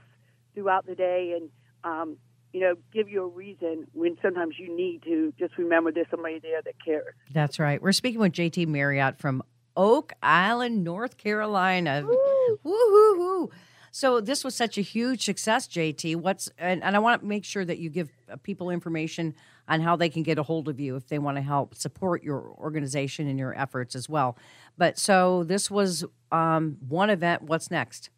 throughout 0.54 0.86
the 0.86 0.96
day, 0.96 1.38
and 1.38 1.50
um, 1.84 2.18
you 2.54 2.60
know, 2.60 2.76
give 2.94 3.10
you 3.10 3.24
a 3.24 3.28
reason 3.28 3.88
when 3.94 4.18
sometimes 4.22 4.56
you 4.60 4.76
need 4.76 5.04
to 5.04 5.34
just 5.40 5.58
remember 5.58 5.92
there's 5.92 6.08
somebody 6.10 6.40
there 6.40 6.62
that 6.62 6.74
cares. 6.84 7.14
That's 7.34 7.60
right. 7.60 7.82
We're 7.82 7.92
speaking 7.92 8.20
with 8.20 8.34
JT 8.34 8.68
Marriott 8.68 9.18
from 9.20 9.44
Oak 9.78 10.14
Island, 10.22 10.84
North 10.84 11.18
Carolina. 11.18 12.04
Woo 12.06 12.58
hoo 12.64 13.16
hoo. 13.16 13.52
So 13.92 14.22
this 14.22 14.44
was 14.44 14.56
such 14.56 14.78
a 14.78 14.82
huge 14.82 15.26
success, 15.26 15.68
JT. 15.68 16.16
What's 16.16 16.50
and, 16.58 16.82
and 16.84 16.96
I 16.96 17.00
want 17.00 17.22
to 17.22 17.28
make 17.28 17.44
sure 17.44 17.66
that 17.66 17.78
you 17.78 17.90
give 17.90 18.10
uh, 18.32 18.38
people 18.38 18.70
information 18.70 19.36
on 19.68 19.82
how 19.82 19.96
they 19.96 20.10
can 20.10 20.24
get 20.24 20.38
a 20.38 20.44
hold 20.44 20.70
of 20.70 20.80
you 20.80 20.96
if 20.96 21.08
they 21.08 21.20
want 21.20 21.38
to 21.38 21.42
help 21.42 21.76
support 21.76 22.24
your 22.24 22.54
organization 22.58 23.28
and 23.28 23.38
your 23.38 23.58
efforts 23.58 23.96
as 23.96 24.08
well. 24.08 24.38
But 24.78 24.98
so 24.98 25.44
this 25.44 25.70
was 25.70 26.06
um, 26.32 26.78
one 26.88 27.10
event. 27.10 27.44
What's 27.44 27.70
next? 27.70 28.10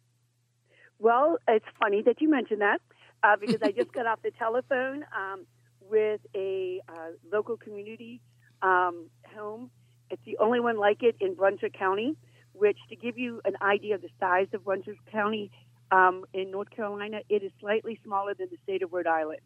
Well, 1.00 1.38
it's 1.48 1.66
funny 1.78 2.02
that 2.02 2.20
you 2.20 2.30
mentioned 2.30 2.60
that 2.60 2.80
uh, 3.24 3.36
because 3.40 3.62
I 3.62 3.72
just 3.72 3.92
got 3.94 4.06
off 4.06 4.20
the 4.22 4.30
telephone 4.32 5.04
um, 5.16 5.46
with 5.80 6.20
a 6.34 6.80
uh, 6.88 7.10
local 7.32 7.56
community 7.56 8.20
um, 8.62 9.08
home. 9.34 9.70
It's 10.10 10.22
the 10.24 10.36
only 10.38 10.60
one 10.60 10.78
like 10.78 11.02
it 11.02 11.16
in 11.20 11.34
Brunswick 11.34 11.76
County, 11.78 12.16
which, 12.52 12.78
to 12.90 12.96
give 12.96 13.18
you 13.18 13.40
an 13.44 13.54
idea 13.62 13.94
of 13.94 14.02
the 14.02 14.10
size 14.20 14.46
of 14.52 14.64
Brunswick 14.64 14.98
County 15.10 15.50
um, 15.90 16.24
in 16.32 16.50
North 16.50 16.70
Carolina, 16.70 17.20
it 17.28 17.42
is 17.42 17.52
slightly 17.60 17.98
smaller 18.04 18.34
than 18.34 18.48
the 18.50 18.58
state 18.62 18.82
of 18.82 18.92
Rhode 18.92 19.06
Island. 19.06 19.40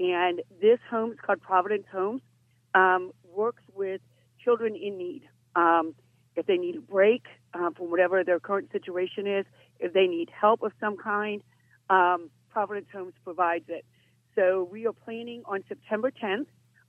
And 0.00 0.42
this 0.60 0.78
home 0.90 1.12
is 1.12 1.18
called 1.24 1.40
Providence 1.40 1.86
Homes, 1.90 2.22
um, 2.74 3.12
works 3.24 3.62
with 3.74 4.00
children 4.44 4.76
in 4.76 4.96
need. 4.96 5.22
Um, 5.56 5.94
if 6.36 6.46
they 6.46 6.56
need 6.56 6.76
a 6.76 6.80
break 6.80 7.24
uh, 7.52 7.70
from 7.76 7.90
whatever 7.90 8.22
their 8.22 8.38
current 8.38 8.70
situation 8.70 9.26
is, 9.26 9.44
if 9.80 9.92
they 9.92 10.06
need 10.06 10.30
help 10.30 10.62
of 10.62 10.72
some 10.78 10.96
kind, 10.96 11.42
um, 11.90 12.30
Providence 12.50 12.86
Homes 12.92 13.14
provides 13.24 13.64
it. 13.68 13.84
So 14.34 14.68
we 14.70 14.86
are 14.86 14.92
planning 14.92 15.42
on 15.46 15.64
September 15.68 16.10
10th 16.10 16.46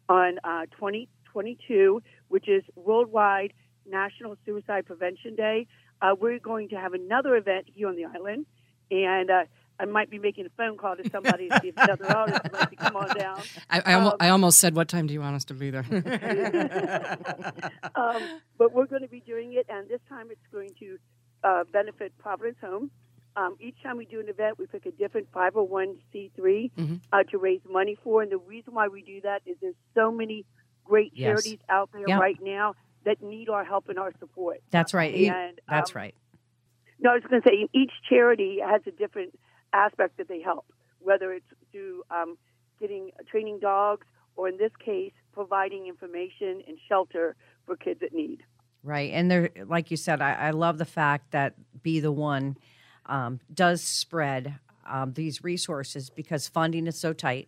on 0.07 0.37
uh, 0.43 0.65
2022, 0.77 2.01
which 2.27 2.47
is 2.47 2.63
Worldwide 2.75 3.53
National 3.87 4.35
Suicide 4.45 4.85
Prevention 4.85 5.35
Day. 5.35 5.67
Uh, 6.01 6.15
we're 6.19 6.39
going 6.39 6.69
to 6.69 6.75
have 6.75 6.93
another 6.93 7.35
event 7.35 7.65
here 7.73 7.87
on 7.87 7.95
the 7.95 8.05
island, 8.05 8.45
and 8.91 9.29
uh, 9.29 9.43
I 9.79 9.85
might 9.85 10.09
be 10.09 10.19
making 10.19 10.45
a 10.45 10.49
phone 10.57 10.77
call 10.77 10.95
to 10.95 11.09
somebody 11.09 11.49
to 11.49 11.59
see 11.61 11.69
if 11.69 11.77
another 11.77 12.05
artist 12.15 12.43
would 12.43 12.53
like 12.53 12.69
to 12.69 12.75
come 12.75 12.95
on 12.95 13.17
down. 13.17 13.41
I, 13.69 13.81
I, 13.85 13.93
almo- 13.93 14.15
I 14.19 14.29
almost 14.29 14.59
said, 14.59 14.75
"What 14.75 14.87
time 14.87 15.07
do 15.07 15.13
you 15.13 15.21
want 15.21 15.35
us 15.35 15.45
to 15.45 15.53
be 15.53 15.71
there?" 15.71 15.85
um, 17.95 18.21
but 18.57 18.73
we're 18.73 18.85
going 18.85 19.01
to 19.01 19.07
be 19.07 19.21
doing 19.21 19.53
it, 19.53 19.65
and 19.69 19.89
this 19.89 20.01
time 20.07 20.27
it's 20.31 20.45
going 20.51 20.71
to 20.79 20.97
uh, 21.43 21.63
benefit 21.71 22.17
Providence 22.17 22.57
Home. 22.61 22.91
Um, 23.35 23.55
each 23.59 23.75
time 23.83 23.97
we 23.97 24.05
do 24.05 24.19
an 24.19 24.27
event, 24.27 24.57
we 24.59 24.65
pick 24.65 24.85
a 24.85 24.91
different 24.91 25.31
501c3 25.31 26.71
Mm-hmm. 26.77 26.95
uh, 27.13 27.23
to 27.31 27.37
raise 27.37 27.61
money 27.69 27.97
for. 28.03 28.21
And 28.21 28.31
the 28.31 28.37
reason 28.37 28.73
why 28.73 28.87
we 28.87 29.01
do 29.01 29.21
that 29.21 29.41
is 29.45 29.55
there's 29.61 29.75
so 29.95 30.11
many 30.11 30.45
great 30.83 31.11
Yes. 31.13 31.25
charities 31.27 31.59
out 31.69 31.89
there 31.93 32.07
Yep. 32.07 32.19
right 32.19 32.37
now 32.41 32.75
that 33.05 33.21
need 33.21 33.49
our 33.49 33.63
help 33.63 33.87
and 33.89 33.97
our 33.99 34.11
support. 34.19 34.57
That's 34.71 34.93
right. 34.93 35.13
And, 35.13 35.59
That's 35.69 35.91
um, 35.91 35.99
right. 36.01 36.15
No, 36.99 37.11
I 37.11 37.13
was 37.13 37.23
going 37.29 37.41
to 37.41 37.47
say 37.49 37.67
each 37.73 37.91
charity 38.09 38.59
has 38.65 38.81
a 38.85 38.91
different 38.91 39.37
aspect 39.71 40.17
that 40.17 40.27
they 40.27 40.41
help, 40.41 40.65
whether 40.99 41.31
it's 41.31 41.45
through 41.71 42.03
um, 42.11 42.37
getting 42.79 43.11
training 43.29 43.59
dogs 43.61 44.05
or, 44.35 44.49
in 44.49 44.57
this 44.57 44.71
case, 44.83 45.13
providing 45.31 45.87
information 45.87 46.61
and 46.67 46.77
shelter 46.89 47.35
for 47.65 47.77
kids 47.77 48.01
that 48.01 48.13
need. 48.13 48.43
Right. 48.83 49.11
And 49.13 49.29
there, 49.31 49.49
like 49.67 49.91
you 49.91 49.97
said, 49.97 50.21
I, 50.21 50.33
I 50.33 50.49
love 50.51 50.77
the 50.77 50.85
fact 50.85 51.31
that 51.31 51.53
Be 51.83 51.99
the 51.99 52.11
One 52.11 52.57
um, 53.05 53.39
does 53.53 53.81
spread 53.81 54.55
um, 54.85 55.13
these 55.13 55.43
resources 55.43 56.09
because 56.09 56.47
funding 56.47 56.87
is 56.87 56.97
so 56.97 57.13
tight. 57.13 57.47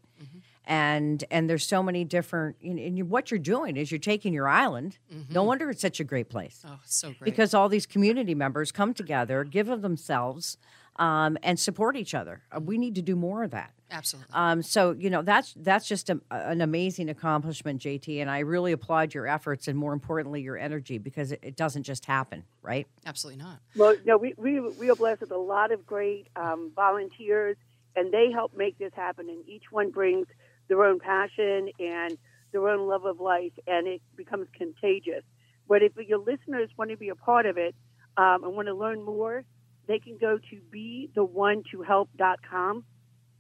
And 0.66 1.24
and 1.32 1.50
there's 1.50 1.66
so 1.66 1.82
many 1.82 2.06
different. 2.06 2.56
And, 2.64 2.80
and 2.80 3.10
what 3.10 3.32
you're 3.32 3.40
doing 3.40 3.76
is 3.78 3.92
you're 3.92 4.00
taking 4.00 4.32
your 4.32 4.48
island. 4.48 5.00
No 5.30 5.44
wonder 5.44 5.70
it's 5.70 5.82
such 5.82 6.00
a 6.00 6.04
great 6.04 6.30
place 6.30 6.64
oh, 6.66 6.80
so 6.86 7.08
great. 7.10 7.24
because 7.24 7.54
all 7.54 7.68
these 7.68 7.88
community 7.88 8.36
members 8.36 8.72
come 8.72 8.94
together, 8.94 9.44
give 9.44 9.70
of 9.70 9.82
themselves, 9.82 10.58
um, 10.98 11.38
and 11.44 11.60
support 11.60 11.96
each 11.96 12.14
other. 12.14 12.42
Uh, 12.52 12.60
we 12.60 12.78
need 12.78 12.96
to 12.96 13.02
do 13.02 13.16
more 13.16 13.44
of 13.44 13.52
that. 13.52 13.72
Absolutely. 13.92 14.34
Um, 14.34 14.62
so 14.62 14.92
you 14.92 15.10
know 15.10 15.22
that's 15.22 15.54
that's 15.58 15.86
just 15.86 16.10
a, 16.10 16.20
an 16.32 16.62
amazing 16.62 17.10
accomplishment, 17.10 17.82
JT, 17.82 18.22
and 18.22 18.30
I 18.30 18.40
really 18.40 18.72
applaud 18.72 19.14
your 19.14 19.28
efforts 19.28 19.68
and 19.68 19.78
more 19.78 19.92
importantly 19.92 20.42
your 20.42 20.58
energy 20.58 20.98
because 20.98 21.34
it, 21.34 21.40
it 21.42 21.56
doesn't 21.58 21.84
just 21.84 22.06
happen, 22.06 22.44
right? 22.62 22.88
Absolutely 23.06 23.44
not. 23.44 23.60
Well, 23.76 23.96
no, 24.06 24.18
we, 24.18 24.34
we, 24.38 24.62
we 24.62 24.90
are 24.90 24.96
blessed 24.96 25.22
with 25.22 25.32
a 25.32 25.38
lot 25.38 25.74
of 25.74 25.86
great 25.86 26.28
um, 26.38 26.72
volunteers, 26.74 27.58
and 27.96 28.14
they 28.14 28.32
help 28.32 28.56
make 28.56 28.78
this 28.78 28.94
happen. 28.96 29.28
And 29.30 29.48
each 29.48 29.72
one 29.72 29.92
brings 29.92 30.28
their 30.70 30.86
own 30.86 31.00
passion 31.00 31.70
and 31.80 32.18
their 32.54 32.70
own 32.70 32.88
love 32.88 33.06
of 33.06 33.20
life, 33.20 33.54
and 33.68 33.88
it 33.88 34.02
becomes 34.16 34.48
contagious. 34.58 35.24
But 35.68 35.84
if 35.84 35.94
your 35.98 36.20
listeners 36.20 36.70
want 36.78 36.92
to 36.92 36.98
be 36.98 37.10
a 37.10 37.16
part 37.16 37.46
of 37.46 37.58
it 37.58 37.76
um, 38.18 38.44
and 38.44 38.56
want 38.56 38.68
to 38.68 38.74
learn 38.74 39.04
more, 39.04 39.44
they 39.92 40.00
can 40.00 40.18
go 40.18 40.38
to 40.38 40.62
be 40.72 41.10
the 41.14 41.24
one 41.24 41.64
to 41.72 41.82
help.com. 41.82 42.86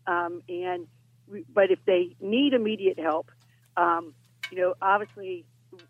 Um, 0.05 0.41
and 0.49 0.87
we, 1.27 1.45
but 1.53 1.71
if 1.71 1.79
they 1.85 2.15
need 2.19 2.53
immediate 2.53 2.99
help, 2.99 3.31
um, 3.77 4.13
you 4.51 4.57
know, 4.57 4.73
obviously, 4.81 5.45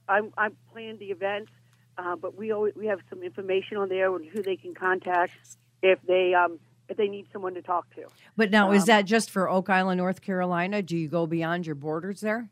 I'm, 0.07 0.31
I'm 0.37 0.55
planning 0.71 0.99
the 0.99 1.07
events, 1.07 1.51
uh, 1.97 2.15
but 2.15 2.37
we 2.37 2.51
always, 2.51 2.75
we 2.75 2.85
have 2.87 2.99
some 3.09 3.23
information 3.23 3.77
on 3.77 3.89
there 3.89 4.13
on 4.13 4.23
who 4.23 4.43
they 4.43 4.55
can 4.55 4.75
contact 4.75 5.33
if 5.81 5.99
they 6.03 6.35
um, 6.35 6.59
if 6.87 6.97
they 6.97 7.07
need 7.07 7.25
someone 7.33 7.55
to 7.55 7.61
talk 7.61 7.89
to. 7.95 8.03
But 8.37 8.51
now, 8.51 8.71
is 8.71 8.85
that 8.85 9.05
just 9.05 9.31
for 9.31 9.49
Oak 9.49 9.69
Island, 9.69 9.97
North 9.97 10.21
Carolina? 10.21 10.81
Do 10.81 10.95
you 10.95 11.07
go 11.07 11.25
beyond 11.25 11.65
your 11.65 11.75
borders 11.75 12.21
there? 12.21 12.49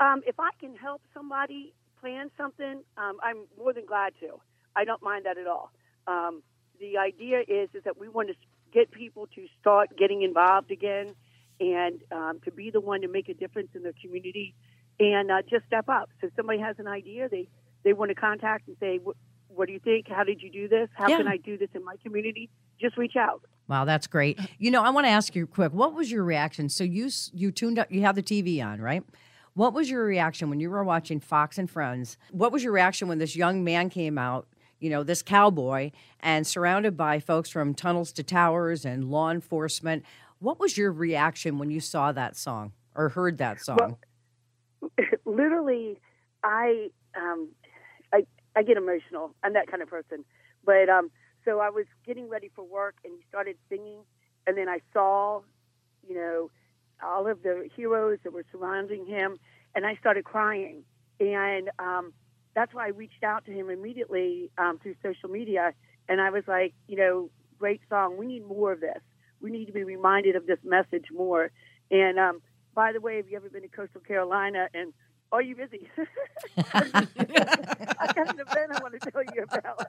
Um, 0.00 0.22
if 0.26 0.40
I 0.40 0.50
can 0.58 0.74
help 0.74 1.02
somebody 1.12 1.74
plan 2.00 2.30
something, 2.36 2.82
um, 2.96 3.18
I'm 3.22 3.44
more 3.56 3.72
than 3.72 3.86
glad 3.86 4.14
to. 4.20 4.40
I 4.74 4.84
don't 4.84 5.02
mind 5.02 5.26
that 5.26 5.38
at 5.38 5.46
all. 5.46 5.70
Um, 6.06 6.42
the 6.80 6.98
idea 6.98 7.40
is 7.40 7.68
is 7.74 7.84
that 7.84 7.98
we 7.98 8.08
want 8.08 8.28
to 8.28 8.34
get 8.72 8.90
people 8.90 9.28
to 9.34 9.46
start 9.60 9.96
getting 9.96 10.22
involved 10.22 10.70
again, 10.70 11.14
and 11.60 12.00
um, 12.12 12.40
to 12.44 12.50
be 12.50 12.70
the 12.70 12.80
one 12.80 13.02
to 13.02 13.08
make 13.08 13.28
a 13.28 13.34
difference 13.34 13.68
in 13.74 13.82
their 13.82 13.94
community, 14.02 14.54
and 14.98 15.30
uh, 15.30 15.42
just 15.48 15.66
step 15.66 15.88
up. 15.88 16.10
So 16.20 16.28
if 16.28 16.32
somebody 16.36 16.58
has 16.60 16.76
an 16.78 16.88
idea, 16.88 17.28
they 17.28 17.48
they 17.84 17.92
want 17.92 18.10
to 18.10 18.14
contact 18.14 18.68
and 18.68 18.76
say, 18.80 18.98
"What, 19.48 19.66
do 19.66 19.72
you 19.72 19.80
think? 19.80 20.08
How 20.08 20.24
did 20.24 20.42
you 20.42 20.50
do 20.50 20.68
this? 20.68 20.88
How 20.94 21.08
Yeah. 21.08 21.18
can 21.18 21.28
I 21.28 21.36
do 21.36 21.56
this 21.56 21.70
in 21.74 21.84
my 21.84 21.96
community?" 22.02 22.50
Just 22.80 22.96
reach 22.96 23.16
out. 23.16 23.42
Wow, 23.68 23.84
that's 23.84 24.06
great. 24.06 24.38
You 24.58 24.70
know, 24.70 24.82
I 24.82 24.90
want 24.90 25.06
to 25.06 25.10
ask 25.10 25.34
you 25.34 25.46
quick. 25.46 25.72
What 25.72 25.94
was 25.94 26.10
your 26.10 26.24
reaction? 26.24 26.68
So 26.68 26.84
you 26.84 27.08
you 27.32 27.50
tuned 27.52 27.78
up. 27.78 27.90
You 27.90 28.02
have 28.02 28.16
the 28.16 28.22
TV 28.22 28.62
on, 28.64 28.80
right? 28.80 29.02
What 29.54 29.72
was 29.72 29.88
your 29.88 30.04
reaction 30.04 30.50
when 30.50 30.58
you 30.58 30.68
were 30.68 30.82
watching 30.82 31.20
Fox 31.20 31.58
and 31.58 31.70
Friends? 31.70 32.18
What 32.32 32.50
was 32.50 32.64
your 32.64 32.72
reaction 32.72 33.06
when 33.06 33.18
this 33.18 33.36
young 33.36 33.62
man 33.62 33.88
came 33.88 34.18
out? 34.18 34.48
You 34.84 34.90
know, 34.90 35.02
this 35.02 35.22
cowboy, 35.22 35.92
and 36.20 36.46
surrounded 36.46 36.94
by 36.94 37.18
folks 37.18 37.48
from 37.48 37.72
tunnels 37.72 38.12
to 38.12 38.22
towers 38.22 38.84
and 38.84 39.10
law 39.10 39.30
enforcement. 39.30 40.04
What 40.40 40.60
was 40.60 40.76
your 40.76 40.92
reaction 40.92 41.56
when 41.56 41.70
you 41.70 41.80
saw 41.80 42.12
that 42.12 42.36
song 42.36 42.72
or 42.94 43.08
heard 43.08 43.38
that 43.38 43.62
song? 43.62 43.96
Well, 44.82 44.90
literally, 45.24 45.98
I 46.42 46.90
um, 47.16 47.48
I 48.12 48.26
I 48.54 48.62
get 48.62 48.76
emotional. 48.76 49.34
I'm 49.42 49.54
that 49.54 49.68
kind 49.68 49.82
of 49.82 49.88
person. 49.88 50.22
But 50.66 50.90
um, 50.90 51.10
so 51.46 51.60
I 51.60 51.70
was 51.70 51.86
getting 52.06 52.28
ready 52.28 52.50
for 52.54 52.62
work, 52.62 52.96
and 53.06 53.14
he 53.16 53.24
started 53.26 53.56
singing, 53.70 54.00
and 54.46 54.54
then 54.54 54.68
I 54.68 54.80
saw, 54.92 55.40
you 56.06 56.14
know, 56.14 56.50
all 57.02 57.26
of 57.26 57.42
the 57.42 57.70
heroes 57.74 58.18
that 58.24 58.34
were 58.34 58.44
surrounding 58.52 59.06
him, 59.06 59.38
and 59.74 59.86
I 59.86 59.96
started 59.96 60.26
crying. 60.26 60.84
And 61.20 61.70
um, 61.78 62.12
that's 62.54 62.72
why 62.72 62.86
I 62.86 62.90
reached 62.90 63.22
out 63.22 63.44
to 63.46 63.52
him 63.52 63.70
immediately 63.70 64.50
um, 64.58 64.78
through 64.82 64.94
social 65.02 65.28
media, 65.28 65.72
and 66.08 66.20
I 66.20 66.30
was 66.30 66.44
like, 66.46 66.74
you 66.86 66.96
know, 66.96 67.30
great 67.58 67.80
song. 67.88 68.16
We 68.16 68.26
need 68.26 68.46
more 68.46 68.72
of 68.72 68.80
this. 68.80 69.00
We 69.40 69.50
need 69.50 69.66
to 69.66 69.72
be 69.72 69.84
reminded 69.84 70.36
of 70.36 70.46
this 70.46 70.58
message 70.64 71.06
more. 71.12 71.50
And 71.90 72.18
um, 72.18 72.42
by 72.74 72.92
the 72.92 73.00
way, 73.00 73.16
have 73.16 73.28
you 73.28 73.36
ever 73.36 73.48
been 73.48 73.62
to 73.62 73.68
Coastal 73.68 74.00
Carolina? 74.00 74.68
And 74.74 74.92
are 75.32 75.42
you 75.42 75.56
busy? 75.56 75.88
I 76.72 76.82
got 78.14 78.34
an 78.34 78.40
event 78.40 78.72
I 78.72 78.80
want 78.82 79.00
to 79.00 79.10
tell 79.10 79.22
you 79.22 79.42
about. 79.42 79.86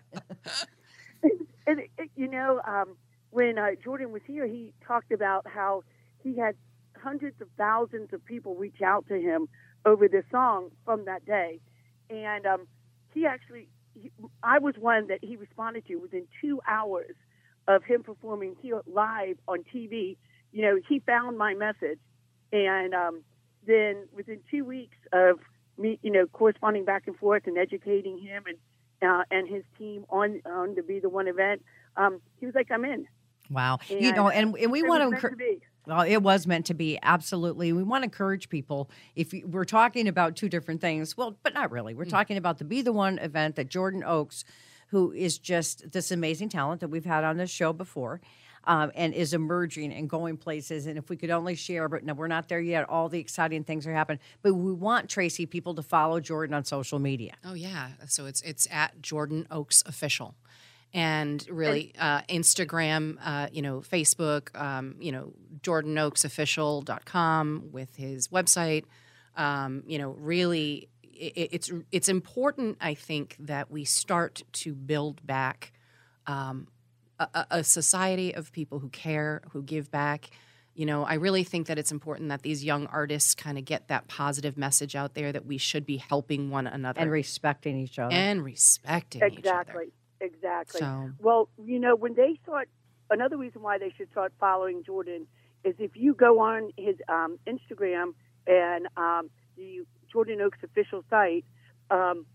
and, 1.67 1.81
and, 1.97 2.09
you 2.15 2.27
know, 2.27 2.61
um, 2.67 2.95
when 3.31 3.57
uh, 3.57 3.71
Jordan 3.83 4.11
was 4.11 4.21
here, 4.25 4.47
he 4.47 4.73
talked 4.85 5.11
about 5.11 5.45
how 5.47 5.83
he 6.23 6.37
had 6.37 6.55
hundreds 7.01 7.39
of 7.41 7.47
thousands 7.57 8.13
of 8.13 8.23
people 8.25 8.55
reach 8.55 8.81
out 8.81 9.07
to 9.07 9.15
him 9.15 9.47
over 9.85 10.07
this 10.07 10.23
song 10.31 10.71
from 10.83 11.05
that 11.05 11.25
day, 11.25 11.59
and 12.09 12.45
um, 12.45 12.67
he 13.13 13.25
actually, 13.25 13.67
he, 13.93 14.11
I 14.43 14.59
was 14.59 14.75
one 14.77 15.07
that 15.07 15.19
he 15.21 15.35
responded 15.35 15.85
to 15.87 15.95
within 15.95 16.27
two 16.41 16.61
hours 16.67 17.15
of 17.67 17.83
him 17.83 18.03
performing 18.03 18.55
here 18.61 18.81
live 18.85 19.37
on 19.47 19.63
TV. 19.73 20.17
You 20.51 20.61
know, 20.61 20.79
he 20.87 20.99
found 20.99 21.37
my 21.37 21.53
message, 21.53 21.99
and 22.51 22.93
um, 22.93 23.21
then 23.65 24.07
within 24.15 24.39
two 24.49 24.63
weeks 24.63 24.97
of 25.11 25.39
me, 25.77 25.99
you 26.01 26.11
know, 26.11 26.27
corresponding 26.27 26.85
back 26.85 27.03
and 27.07 27.17
forth 27.17 27.43
and 27.47 27.57
educating 27.57 28.19
him 28.19 28.43
and 28.47 28.57
uh, 29.01 29.23
and 29.29 29.47
his 29.47 29.63
team 29.77 30.05
on 30.09 30.41
on 30.45 30.75
the 30.75 30.81
Be 30.81 30.99
the 30.99 31.09
One 31.09 31.27
event, 31.27 31.61
um, 31.97 32.21
he 32.39 32.45
was 32.45 32.55
like, 32.55 32.71
"I'm 32.71 32.85
in." 32.85 33.07
Wow. 33.49 33.79
you 33.89 34.11
know, 34.13 34.29
and, 34.29 34.55
and 34.57 34.71
we 34.71 34.81
want 34.81 35.01
to 35.01 35.07
encourage. 35.15 35.61
Well, 35.87 36.01
it 36.01 36.17
was 36.17 36.47
meant 36.47 36.65
to 36.67 36.73
be 36.73 36.97
absolutely. 37.01 37.73
We 37.73 37.83
want 37.83 38.01
to 38.01 38.05
encourage 38.05 38.49
people. 38.49 38.89
If 39.15 39.33
you, 39.33 39.47
we're 39.47 39.65
talking 39.65 40.07
about 40.07 40.35
two 40.35 40.49
different 40.49 40.81
things, 40.81 41.15
well, 41.15 41.37
but 41.43 41.53
not 41.53 41.71
really. 41.71 41.93
We're 41.93 42.05
talking 42.05 42.37
about 42.37 42.57
the 42.57 42.65
Be 42.65 42.81
the 42.81 42.93
One 42.93 43.19
event 43.19 43.55
that 43.55 43.69
Jordan 43.69 44.03
Oaks, 44.03 44.43
who 44.87 45.11
is 45.11 45.37
just 45.37 45.91
this 45.91 46.11
amazing 46.11 46.49
talent 46.49 46.81
that 46.81 46.89
we've 46.89 47.05
had 47.05 47.23
on 47.23 47.37
this 47.37 47.49
show 47.49 47.73
before, 47.73 48.21
um, 48.65 48.91
and 48.95 49.13
is 49.13 49.33
emerging 49.33 49.93
and 49.93 50.09
going 50.09 50.37
places. 50.37 50.87
And 50.87 50.97
if 50.97 51.09
we 51.09 51.17
could 51.17 51.29
only 51.29 51.55
share, 51.55 51.87
but 51.87 52.03
no, 52.03 52.13
we're 52.13 52.27
not 52.27 52.49
there 52.49 52.59
yet. 52.59 52.89
All 52.89 53.09
the 53.09 53.19
exciting 53.19 53.63
things 53.63 53.85
are 53.87 53.93
happening, 53.93 54.19
but 54.41 54.53
we 54.53 54.73
want 54.73 55.09
Tracy 55.09 55.45
people 55.45 55.75
to 55.75 55.83
follow 55.83 56.19
Jordan 56.19 56.55
on 56.55 56.65
social 56.65 56.99
media. 56.99 57.33
Oh 57.43 57.53
yeah. 57.53 57.89
So 58.07 58.25
it's 58.25 58.41
it's 58.41 58.67
at 58.71 59.01
Jordan 59.01 59.47
Oaks 59.51 59.83
official. 59.85 60.35
And 60.93 61.45
really 61.49 61.93
uh, 61.99 62.21
Instagram, 62.23 63.17
uh, 63.23 63.47
you 63.51 63.61
know, 63.61 63.81
Facebook, 63.81 64.59
um, 64.59 64.95
you 64.99 65.11
know, 65.11 65.33
JordanOaksOfficial.com 65.61 67.69
with 67.71 67.95
his 67.95 68.29
website. 68.29 68.85
Um, 69.35 69.83
you 69.85 69.97
know, 69.97 70.11
really, 70.11 70.87
it, 71.03 71.49
it's 71.51 71.71
it's 71.91 72.07
important. 72.07 72.77
I 72.79 72.93
think 72.93 73.35
that 73.39 73.69
we 73.69 73.83
start 73.83 74.43
to 74.53 74.73
build 74.73 75.25
back 75.25 75.73
um, 76.27 76.67
a, 77.19 77.45
a 77.51 77.63
society 77.63 78.33
of 78.33 78.51
people 78.51 78.79
who 78.79 78.89
care, 78.89 79.41
who 79.51 79.63
give 79.63 79.91
back. 79.91 80.29
You 80.73 80.85
know, 80.85 81.03
I 81.03 81.13
really 81.13 81.45
think 81.45 81.67
that 81.67 81.79
it's 81.79 81.91
important 81.91 82.29
that 82.29 82.41
these 82.41 82.63
young 82.63 82.87
artists 82.87 83.33
kind 83.33 83.57
of 83.57 83.63
get 83.63 83.87
that 83.87 84.07
positive 84.07 84.57
message 84.57 84.95
out 84.95 85.13
there 85.13 85.31
that 85.31 85.45
we 85.45 85.57
should 85.57 85.85
be 85.85 85.97
helping 85.97 86.49
one 86.49 86.67
another 86.67 86.99
and 86.99 87.11
respecting 87.11 87.77
each 87.77 87.97
other. 87.97 88.13
and 88.13 88.43
respecting 88.43 89.21
each 89.31 89.45
other. 89.45 89.85
Exactly. 90.25 90.79
So- 90.79 91.11
Well, 91.19 91.49
you 91.63 91.79
know, 91.79 91.95
when 91.95 92.15
they 92.15 92.39
start, 92.43 92.67
another 93.09 93.37
reason 93.37 93.61
why 93.61 93.77
they 93.77 93.91
should 93.95 94.09
start 94.11 94.33
following 94.39 94.83
Jordan 94.83 95.27
is 95.63 95.75
if 95.79 95.91
you 95.95 96.13
go 96.13 96.39
on 96.39 96.71
his 96.77 96.95
um, 97.09 97.37
Instagram 97.47 98.13
and 98.47 98.87
um, 98.97 99.29
the 99.57 99.81
Jordan 100.11 100.41
Oaks 100.41 100.59
official 100.63 101.03
site, 101.09 101.45
um, 101.89 102.25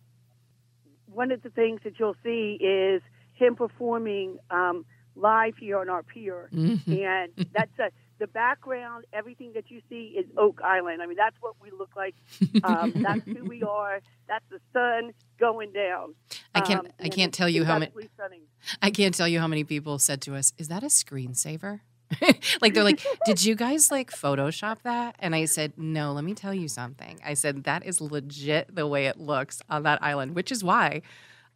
one 1.12 1.30
of 1.32 1.42
the 1.42 1.50
things 1.50 1.80
that 1.84 1.94
you'll 1.98 2.16
see 2.22 2.58
is 2.60 3.02
him 3.34 3.56
performing 3.56 4.38
um, 4.50 4.84
live 5.16 5.56
here 5.58 5.78
on 5.78 5.88
our 5.88 6.02
pier, 6.02 6.48
Mm-hmm. 6.52 6.92
and 6.92 7.32
that's 7.52 7.76
a, 7.78 7.90
the 8.20 8.28
background. 8.28 9.04
Everything 9.12 9.52
that 9.54 9.70
you 9.70 9.80
see 9.88 10.14
is 10.16 10.26
Oak 10.36 10.60
Island. 10.62 11.02
I 11.02 11.06
mean, 11.06 11.16
that's 11.16 11.36
what 11.40 11.54
we 11.60 11.70
look 11.72 11.90
like. 11.96 12.14
Um, 12.62 12.92
that's 13.06 13.24
who 13.24 13.44
we 13.44 13.62
are. 13.64 14.00
That's 14.28 14.44
the 14.50 14.60
sun 14.72 15.12
going 15.40 15.72
down. 15.72 16.14
I 16.54 16.60
can't- 16.60 16.86
Um, 16.86 16.92
I 17.00 17.08
can't 17.08 17.34
tell 17.34 17.48
you 17.48 17.64
how 17.64 17.78
many- 17.80 17.92
stunning. 18.14 18.42
I 18.80 18.90
can't 18.90 19.14
tell 19.14 19.26
you 19.26 19.40
how 19.40 19.48
many 19.48 19.64
people 19.64 19.98
said 19.98 20.20
to 20.22 20.36
us, 20.36 20.52
"Is 20.58 20.68
that 20.68 20.82
a 20.84 20.86
screensaver?" 20.86 21.80
like 22.60 22.74
they're 22.74 22.84
like, 22.84 23.00
"Did 23.24 23.44
you 23.44 23.54
guys 23.54 23.90
like 23.90 24.10
Photoshop 24.10 24.82
that?" 24.82 25.16
And 25.20 25.34
I 25.34 25.44
said, 25.46 25.72
"No, 25.76 26.12
let 26.12 26.24
me 26.24 26.34
tell 26.34 26.52
you 26.54 26.68
something." 26.68 27.20
I 27.24 27.34
said 27.34 27.64
that 27.64 27.84
is 27.86 28.00
legit 28.00 28.74
the 28.74 28.86
way 28.86 29.06
it 29.06 29.18
looks 29.18 29.62
on 29.70 29.82
that 29.84 30.02
island, 30.02 30.34
which 30.34 30.50
is 30.52 30.62
why 30.64 31.02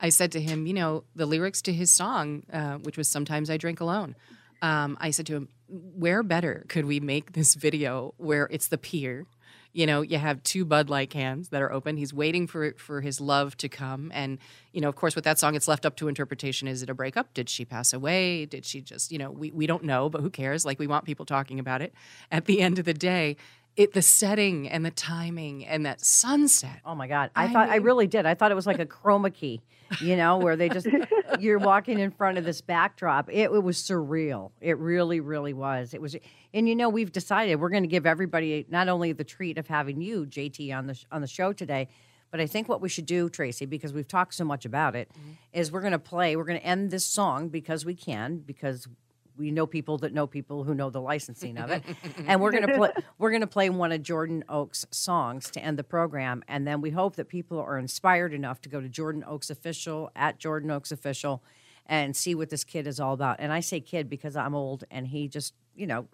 I 0.00 0.08
said 0.10 0.32
to 0.32 0.40
him, 0.40 0.66
you 0.66 0.74
know, 0.74 1.04
the 1.14 1.26
lyrics 1.26 1.60
to 1.62 1.72
his 1.72 1.90
song, 1.90 2.44
uh, 2.52 2.76
which 2.78 2.96
was 2.96 3.08
"Sometimes 3.08 3.50
I 3.50 3.56
Drink 3.56 3.80
Alone." 3.80 4.14
Um, 4.62 4.96
I 5.00 5.10
said 5.10 5.26
to 5.26 5.36
him, 5.36 5.48
"Where 5.68 6.22
better 6.22 6.64
could 6.68 6.86
we 6.86 7.00
make 7.00 7.32
this 7.32 7.54
video 7.54 8.14
where 8.16 8.48
it's 8.50 8.68
the 8.68 8.78
pier?" 8.78 9.26
you 9.74 9.86
know 9.86 10.00
you 10.00 10.16
have 10.16 10.42
two 10.44 10.64
bud 10.64 10.88
light 10.88 11.10
cans 11.10 11.50
that 11.50 11.60
are 11.60 11.70
open. 11.70 11.96
He's 11.98 12.14
waiting 12.14 12.46
for 12.46 12.72
for 12.78 13.02
his 13.02 13.20
love 13.20 13.56
to 13.58 13.68
come. 13.68 14.10
And 14.14 14.38
you 14.72 14.80
know 14.80 14.88
of 14.88 14.94
course 14.94 15.14
with 15.14 15.24
that 15.24 15.38
song 15.38 15.54
it's 15.54 15.68
left 15.68 15.84
up 15.84 15.96
to 15.96 16.08
interpretation. 16.08 16.68
Is 16.68 16.82
it 16.82 16.88
a 16.88 16.94
breakup? 16.94 17.34
Did 17.34 17.50
she 17.50 17.64
pass 17.64 17.92
away? 17.92 18.46
Did 18.46 18.64
she 18.64 18.80
just 18.80 19.12
you 19.12 19.18
know 19.18 19.30
we, 19.30 19.50
we 19.50 19.66
don't 19.66 19.84
know 19.84 20.08
but 20.08 20.22
who 20.22 20.30
cares? 20.30 20.64
Like 20.64 20.78
we 20.78 20.86
want 20.86 21.04
people 21.04 21.26
talking 21.26 21.58
about 21.58 21.82
it. 21.82 21.92
At 22.30 22.46
the 22.46 22.62
end 22.62 22.78
of 22.78 22.86
the 22.86 22.94
day 22.94 23.36
it 23.76 23.92
the 23.92 24.02
setting 24.02 24.68
and 24.68 24.84
the 24.84 24.90
timing 24.90 25.66
and 25.66 25.84
that 25.86 26.00
sunset 26.00 26.80
Oh 26.84 26.94
my 26.94 27.08
God. 27.08 27.30
I, 27.34 27.44
I 27.44 27.52
thought 27.52 27.68
I 27.70 27.76
really 27.76 28.06
did. 28.06 28.26
I 28.26 28.34
thought 28.34 28.50
it 28.50 28.54
was 28.54 28.66
like 28.66 28.78
a 28.78 28.86
chroma 28.86 29.32
key, 29.32 29.62
you 30.00 30.16
know, 30.16 30.38
where 30.38 30.56
they 30.56 30.68
just, 30.68 30.86
you're 31.40 31.58
walking 31.58 31.98
in 31.98 32.10
front 32.10 32.38
of 32.38 32.44
this 32.44 32.60
backdrop. 32.60 33.28
It, 33.30 33.50
it 33.50 33.62
was 33.62 33.78
surreal. 33.78 34.52
It 34.60 34.78
really, 34.78 35.20
really 35.20 35.52
was. 35.52 35.94
It 35.94 36.00
was, 36.00 36.16
and 36.52 36.68
you 36.68 36.76
know, 36.76 36.88
we've 36.88 37.10
decided 37.10 37.56
we're 37.56 37.70
going 37.70 37.82
to 37.82 37.88
give 37.88 38.06
everybody 38.06 38.66
not 38.68 38.88
only 38.88 39.12
the 39.12 39.24
treat 39.24 39.58
of 39.58 39.66
having 39.66 40.00
you, 40.00 40.26
JT, 40.26 40.76
on 40.76 40.86
the, 40.86 41.02
on 41.10 41.20
the 41.20 41.26
show 41.26 41.52
today, 41.52 41.88
but 42.30 42.40
I 42.40 42.46
think 42.46 42.68
what 42.68 42.80
we 42.80 42.88
should 42.88 43.06
do, 43.06 43.28
Tracy, 43.28 43.64
because 43.64 43.92
we've 43.92 44.08
talked 44.08 44.34
so 44.34 44.44
much 44.44 44.64
about 44.64 44.96
it, 44.96 45.08
mm-hmm. 45.10 45.30
is 45.52 45.70
we're 45.70 45.80
going 45.80 45.92
to 45.92 45.98
play, 45.98 46.34
we're 46.36 46.44
going 46.44 46.58
to 46.58 46.66
end 46.66 46.90
this 46.90 47.04
song 47.04 47.48
because 47.48 47.84
we 47.84 47.94
can, 47.94 48.38
because 48.38 48.88
we 49.36 49.50
know 49.50 49.66
people 49.66 49.98
that 49.98 50.12
know 50.12 50.26
people 50.26 50.64
who 50.64 50.74
know 50.74 50.90
the 50.90 51.00
licensing 51.00 51.58
of 51.58 51.70
it, 51.70 51.82
and 52.26 52.40
we're 52.40 52.52
gonna 52.52 52.76
play. 52.76 52.90
We're 53.18 53.30
gonna 53.30 53.46
play 53.46 53.70
one 53.70 53.92
of 53.92 54.02
Jordan 54.02 54.44
Oaks' 54.48 54.86
songs 54.90 55.50
to 55.50 55.60
end 55.60 55.78
the 55.78 55.84
program, 55.84 56.42
and 56.48 56.66
then 56.66 56.80
we 56.80 56.90
hope 56.90 57.16
that 57.16 57.28
people 57.28 57.58
are 57.58 57.78
inspired 57.78 58.32
enough 58.32 58.60
to 58.62 58.68
go 58.68 58.80
to 58.80 58.88
Jordan 58.88 59.24
Oaks 59.26 59.50
official 59.50 60.10
at 60.14 60.38
Jordan 60.38 60.70
Oaks 60.70 60.92
official, 60.92 61.42
and 61.86 62.14
see 62.16 62.34
what 62.34 62.50
this 62.50 62.64
kid 62.64 62.86
is 62.86 63.00
all 63.00 63.14
about. 63.14 63.36
And 63.40 63.52
I 63.52 63.60
say 63.60 63.80
kid 63.80 64.08
because 64.08 64.36
I'm 64.36 64.54
old, 64.54 64.84
and 64.90 65.06
he 65.06 65.28
just 65.28 65.54
you 65.74 65.86
know 65.86 66.06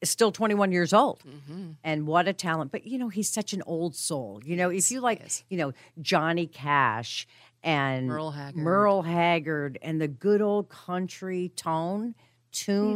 is 0.00 0.10
still 0.10 0.32
21 0.32 0.72
years 0.72 0.92
old, 0.92 1.22
mm-hmm. 1.26 1.72
and 1.84 2.06
what 2.06 2.28
a 2.28 2.32
talent! 2.32 2.72
But 2.72 2.86
you 2.86 2.98
know 2.98 3.08
he's 3.08 3.28
such 3.28 3.52
an 3.52 3.62
old 3.66 3.96
soul. 3.96 4.40
You 4.44 4.56
know 4.56 4.70
if 4.70 4.90
you 4.90 5.00
like 5.00 5.22
you 5.48 5.58
know 5.58 5.72
Johnny 6.00 6.46
Cash 6.46 7.26
and 7.62 8.06
Merle 8.06 8.30
Haggard. 8.30 8.56
Merle 8.56 9.02
Haggard, 9.02 9.78
and 9.82 10.00
the 10.00 10.08
good 10.08 10.40
old 10.40 10.68
country 10.68 11.52
tone 11.56 12.14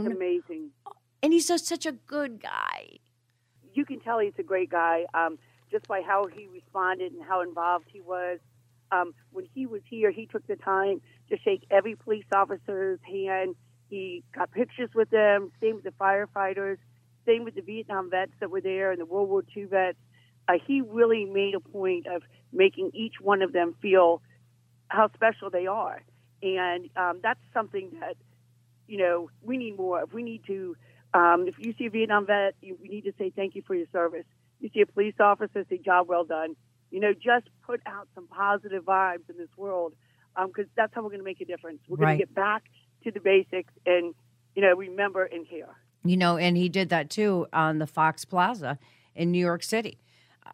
He's 0.05 0.13
amazing. 0.13 0.71
and 1.23 1.33
he's 1.33 1.49
just 1.49 1.67
such 1.67 1.87
a 1.87 1.93
good 1.93 2.43
guy. 2.43 2.99
you 3.75 3.85
can 3.85 4.01
tell 4.01 4.19
he's 4.19 4.33
a 4.39 4.43
great 4.43 4.71
guy 4.71 5.05
um, 5.15 5.39
just 5.71 5.87
by 5.89 6.01
how 6.03 6.27
he 6.27 6.47
responded 6.47 7.13
and 7.13 7.23
how 7.23 7.41
involved 7.43 7.87
he 7.93 8.01
was. 8.01 8.39
Um, 8.93 9.15
when 9.33 9.47
he 9.55 9.67
was 9.67 9.81
here, 9.89 10.11
he 10.11 10.27
took 10.27 10.47
the 10.47 10.57
time 10.57 11.01
to 11.31 11.37
shake 11.39 11.65
every 11.71 11.97
police 11.97 12.25
officer's 12.35 13.01
hand. 13.03 13.57
He 13.89 14.23
got 14.35 14.53
pictures 14.53 14.91
with 14.95 15.11
them. 15.11 15.51
Same 15.61 15.77
with 15.77 15.85
the 15.85 15.91
firefighters. 15.93 16.77
Same 17.27 17.45
with 17.45 17.55
the 17.55 17.63
Vietnam 17.63 18.11
vets 18.11 18.33
that 18.41 18.51
were 18.51 18.61
there 18.61 18.93
and 18.93 19.01
the 19.01 19.07
World 19.07 19.29
War 19.29 19.43
II 19.57 19.65
vets. 19.65 19.99
Uh, 20.47 20.55
he 20.67 20.83
really 20.83 21.25
made 21.25 21.55
a 21.55 21.61
point 21.61 22.07
of 22.07 22.23
making 22.53 22.91
each 22.95 23.15
one 23.21 23.43
of 23.43 23.53
them 23.53 23.75
feel 23.81 24.21
how 24.89 25.09
special 25.15 25.49
they 25.51 25.67
are, 25.67 26.03
and 26.43 26.91
um, 26.97 27.19
that's 27.23 27.41
something 27.55 27.91
that 27.99 28.17
you 28.87 28.99
know 28.99 29.31
we 29.43 29.57
need 29.57 29.77
more 29.77 30.03
If 30.03 30.13
We 30.13 30.23
need 30.23 30.43
to 30.47 30.77
um, 31.15 31.47
if 31.47 31.55
you 31.59 31.73
see 31.79 31.87
a 31.87 31.91
Vietnam 31.91 32.27
vet, 32.27 32.55
you, 32.61 32.77
we 32.83 32.89
need 32.89 33.05
to 33.05 33.13
say 33.19 33.31
thank 33.35 33.55
you 33.55 33.63
for 33.67 33.75
your 33.75 33.87
service. 33.93 34.25
You 34.61 34.69
see 34.75 34.81
a 34.81 34.87
police 34.87 35.15
officer, 35.21 35.65
say 35.69 35.79
job 35.79 36.09
well 36.09 36.25
done. 36.25 36.57
You 36.91 37.01
know, 37.01 37.13
just 37.13 37.49
put 37.65 37.81
out 37.87 38.09
some 38.15 38.27
positive 38.27 38.85
vibes 38.85 39.29
in 39.31 39.37
this 39.39 39.49
world 39.57 39.95
because 40.47 40.67
that's 40.77 40.93
how 40.95 41.03
we're 41.03 41.11
going 41.11 41.21
to 41.21 41.25
make 41.25 41.41
a 41.41 41.45
difference. 41.45 41.79
We're 41.89 41.99
going 41.99 42.07
Right. 42.09 42.19
to 42.19 42.27
get 42.27 42.35
back 42.35 42.65
to 43.05 43.11
the 43.13 43.21
basics 43.21 43.73
and 43.87 44.15
you 44.57 44.63
know 44.63 44.75
remember 44.75 45.25
and 45.25 45.49
care. 45.49 45.77
You 46.05 46.17
know, 46.17 46.37
and 46.37 46.57
he 46.57 46.69
did 46.69 46.89
that 46.91 47.11
too 47.11 47.47
on 47.53 47.79
the 47.79 47.87
Fox 47.87 48.25
Plaza 48.25 48.79
in 49.15 49.31
New 49.31 49.39
York 49.39 49.63
City. 49.63 49.99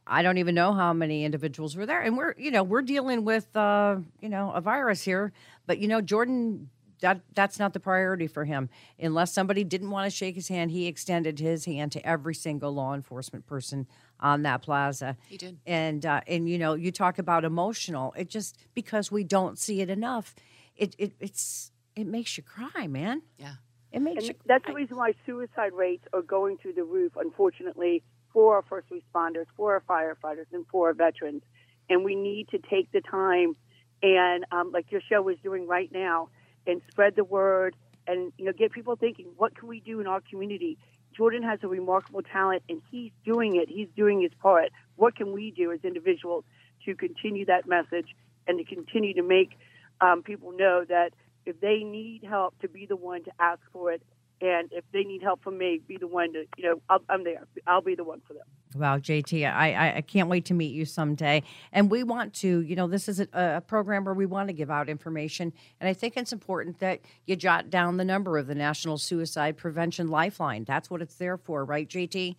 I 0.07 0.23
don't 0.23 0.39
even 0.39 0.55
know 0.55 0.73
how 0.73 0.93
many 0.93 1.25
individuals 1.25 1.77
were 1.77 1.87
there, 1.87 2.01
and 2.01 2.17
we're 2.17 2.35
you 2.39 2.51
know 2.51 2.63
we're 2.63 2.83
dealing 2.83 3.25
with 3.25 3.57
uh, 3.57 3.97
you 4.21 4.29
know 4.29 4.53
a 4.53 4.61
virus 4.61 5.03
here, 5.03 5.33
but 5.67 5.79
you 5.79 5.89
know 5.89 6.01
Jordan. 6.01 6.69
That 7.01 7.23
that's 7.35 7.59
not 7.59 7.73
the 7.73 7.81
priority 7.81 8.27
for 8.27 8.45
him. 8.45 8.69
Unless 8.99 9.33
somebody 9.33 9.65
didn't 9.65 9.91
want 9.91 10.11
to 10.11 10.17
shake 10.17 10.35
his 10.35 10.49
hand, 10.49 10.71
he 10.71 10.87
extended 10.87 11.39
his 11.39 11.65
hand 11.65 11.93
to 11.93 12.07
every 12.07 12.35
single 12.35 12.73
law 12.73 12.95
enforcement 12.95 13.47
person 13.47 13.87
on 14.21 14.43
that 14.43 14.63
plaza. 14.63 15.17
He 15.29 15.37
did. 15.37 15.59
And 15.67 16.05
uh, 16.05 16.21
and 16.27 16.49
you 16.49 16.59
know, 16.59 16.75
you 16.75 16.93
talk 16.93 17.19
about 17.19 17.45
emotional. 17.45 18.15
It 18.17 18.29
just 18.29 18.57
because 18.75 19.11
we 19.11 19.25
don't 19.25 19.59
see 19.59 19.81
it 19.81 19.91
enough, 19.91 20.35
it, 20.77 20.95
it 20.99 21.13
it's 21.21 21.73
it 21.97 22.07
makes 22.07 22.37
you 22.37 22.43
cry, 22.43 22.87
man. 22.87 23.23
yeah 23.39 23.55
It 23.93 24.01
makes 24.01 24.25
you 24.25 24.31
And 24.31 24.39
that's 24.47 24.67
the 24.67 24.75
reason 24.75 24.97
why 24.97 25.15
suicide 25.27 25.73
rates 25.73 26.05
are 26.13 26.23
going 26.23 26.59
through 26.59 26.75
the 26.75 26.85
roof, 26.85 27.13
unfortunately, 27.17 28.03
for 28.33 28.57
our 28.57 28.63
first 28.63 28.89
responders, 28.91 29.47
for 29.57 29.73
our 29.75 29.83
firefighters, 29.89 30.47
and 30.53 30.67
for 30.71 30.89
our 30.89 30.95
veterans. 30.95 31.43
And 31.89 32.05
we 32.05 32.15
need 32.15 32.49
to 32.51 32.59
take 32.59 32.93
the 32.93 33.01
time 33.01 33.57
and, 34.03 34.47
um, 34.53 34.71
like 34.73 34.91
your 34.91 35.03
show 35.11 35.29
is 35.29 35.37
doing 35.43 35.67
right 35.67 35.91
now, 35.93 36.31
and 36.67 36.81
spread 36.91 37.17
the 37.17 37.25
word 37.25 37.77
and 38.07 38.33
you 38.39 38.45
know 38.45 38.53
get 38.53 38.73
people 38.73 38.97
thinking, 38.97 39.27
what 39.37 39.57
can 39.57 39.69
we 39.69 39.81
do 39.81 40.01
in 40.01 40.07
our 40.07 40.21
community? 40.21 40.79
Jordan 41.17 41.43
has 41.43 41.59
a 41.63 41.69
remarkable 41.69 42.23
talent, 42.23 42.63
and 42.69 42.81
he's 42.91 43.11
doing 43.25 43.57
it. 43.57 43.69
He's 43.69 43.89
doing 43.97 44.23
his 44.23 44.33
part. 44.41 44.71
What 44.97 45.17
can 45.17 45.33
we 45.33 45.51
do 45.51 45.73
as 45.73 45.81
individuals 45.85 46.45
to 46.85 46.95
continue 46.95 47.45
that 47.47 47.67
message 47.67 48.15
and 48.47 48.59
to 48.59 48.65
continue 48.65 49.15
to 49.15 49.23
make 49.23 49.59
um, 50.01 50.23
people 50.23 50.53
know 50.53 50.85
that 50.89 51.11
if 51.47 51.61
they 51.61 51.83
need 51.85 52.25
help, 52.25 52.59
to 52.61 52.69
be 52.69 52.87
the 52.87 52.97
one 52.97 53.25
to 53.25 53.31
ask 53.39 53.61
for 53.73 53.93
it, 53.93 54.03
and 54.41 54.73
if 54.73 54.85
they 54.93 55.05
need 55.05 55.23
help 55.23 55.43
from 55.43 55.59
me, 55.59 55.81
be 55.87 55.97
the 55.97 56.07
one 56.07 56.33
to 56.33 56.45
you 56.57 56.65
know 56.65 56.83
I'll, 56.89 57.03
I'm 57.09 57.25
there. 57.25 57.47
I'll 57.67 57.83
be 57.83 57.95
the 57.95 58.05
one 58.05 58.21
for 58.27 58.35
them. 58.35 58.45
Wow, 58.77 58.99
JT, 58.99 59.53
I, 59.53 59.73
I, 59.73 59.97
I 59.97 60.01
can't 60.01 60.29
wait 60.29 60.45
to 60.45 60.55
meet 60.55 60.73
you 60.73 60.85
someday. 60.85 61.43
And 61.73 61.91
we 61.91 62.05
want 62.05 62.35
to, 62.35 62.61
you 62.61 62.77
know, 62.77 62.87
this 62.87 63.09
is 63.09 63.19
a, 63.19 63.29
a 63.33 63.61
program 63.61 64.05
where 64.05 64.15
we 64.15 64.27
want 64.27 64.49
to 64.49 64.53
give 64.53 64.71
out 64.71 64.89
information. 64.89 65.53
And 65.81 65.89
I 65.89 65.93
think 65.93 66.17
it's 66.17 66.33
important 66.33 66.79
that 66.79 67.01
you 67.27 67.35
jot 67.35 67.69
down 67.69 67.97
the 67.97 68.05
number 68.05 68.39
of 68.39 68.47
the 68.47 68.55
National 68.55 68.97
Suicide 68.97 69.57
Prevention 69.57 70.07
Lifeline. 70.07 70.63
That's 70.65 70.89
what 70.89 71.03
it's 71.03 71.17
there 71.17 71.37
for, 71.37 71.65
right, 71.65 71.89
JT? 71.89 72.37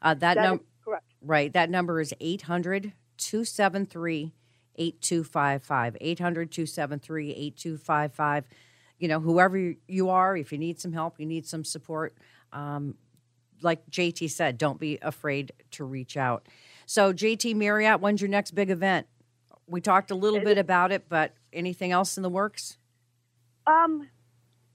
Uh, 0.00 0.14
that 0.14 0.36
That 0.36 0.60
correct. 0.82 1.04
right, 1.20 1.52
that 1.52 1.68
number 1.68 2.00
is 2.00 2.14
800 2.18 2.94
273 3.18 4.32
8255. 4.76 5.96
800 6.00 6.50
273 6.50 7.30
8255. 7.30 8.44
You 8.98 9.08
know, 9.08 9.20
whoever 9.20 9.74
you 9.88 10.10
are, 10.10 10.36
if 10.36 10.52
you 10.52 10.58
need 10.58 10.80
some 10.80 10.92
help, 10.92 11.18
you 11.18 11.26
need 11.26 11.46
some 11.46 11.64
support, 11.64 12.16
um, 12.52 12.94
like 13.60 13.88
JT 13.90 14.30
said, 14.30 14.58
don't 14.58 14.78
be 14.78 14.98
afraid 15.02 15.52
to 15.72 15.84
reach 15.84 16.16
out. 16.16 16.48
So, 16.86 17.12
JT 17.12 17.56
Marriott, 17.56 18.00
when's 18.00 18.20
your 18.20 18.30
next 18.30 18.52
big 18.52 18.70
event? 18.70 19.06
We 19.66 19.80
talked 19.80 20.10
a 20.10 20.14
little 20.14 20.40
bit 20.40 20.58
about 20.58 20.92
it, 20.92 21.08
but 21.08 21.34
anything 21.52 21.90
else 21.90 22.16
in 22.16 22.22
the 22.22 22.28
works? 22.28 22.76
Um, 23.66 24.08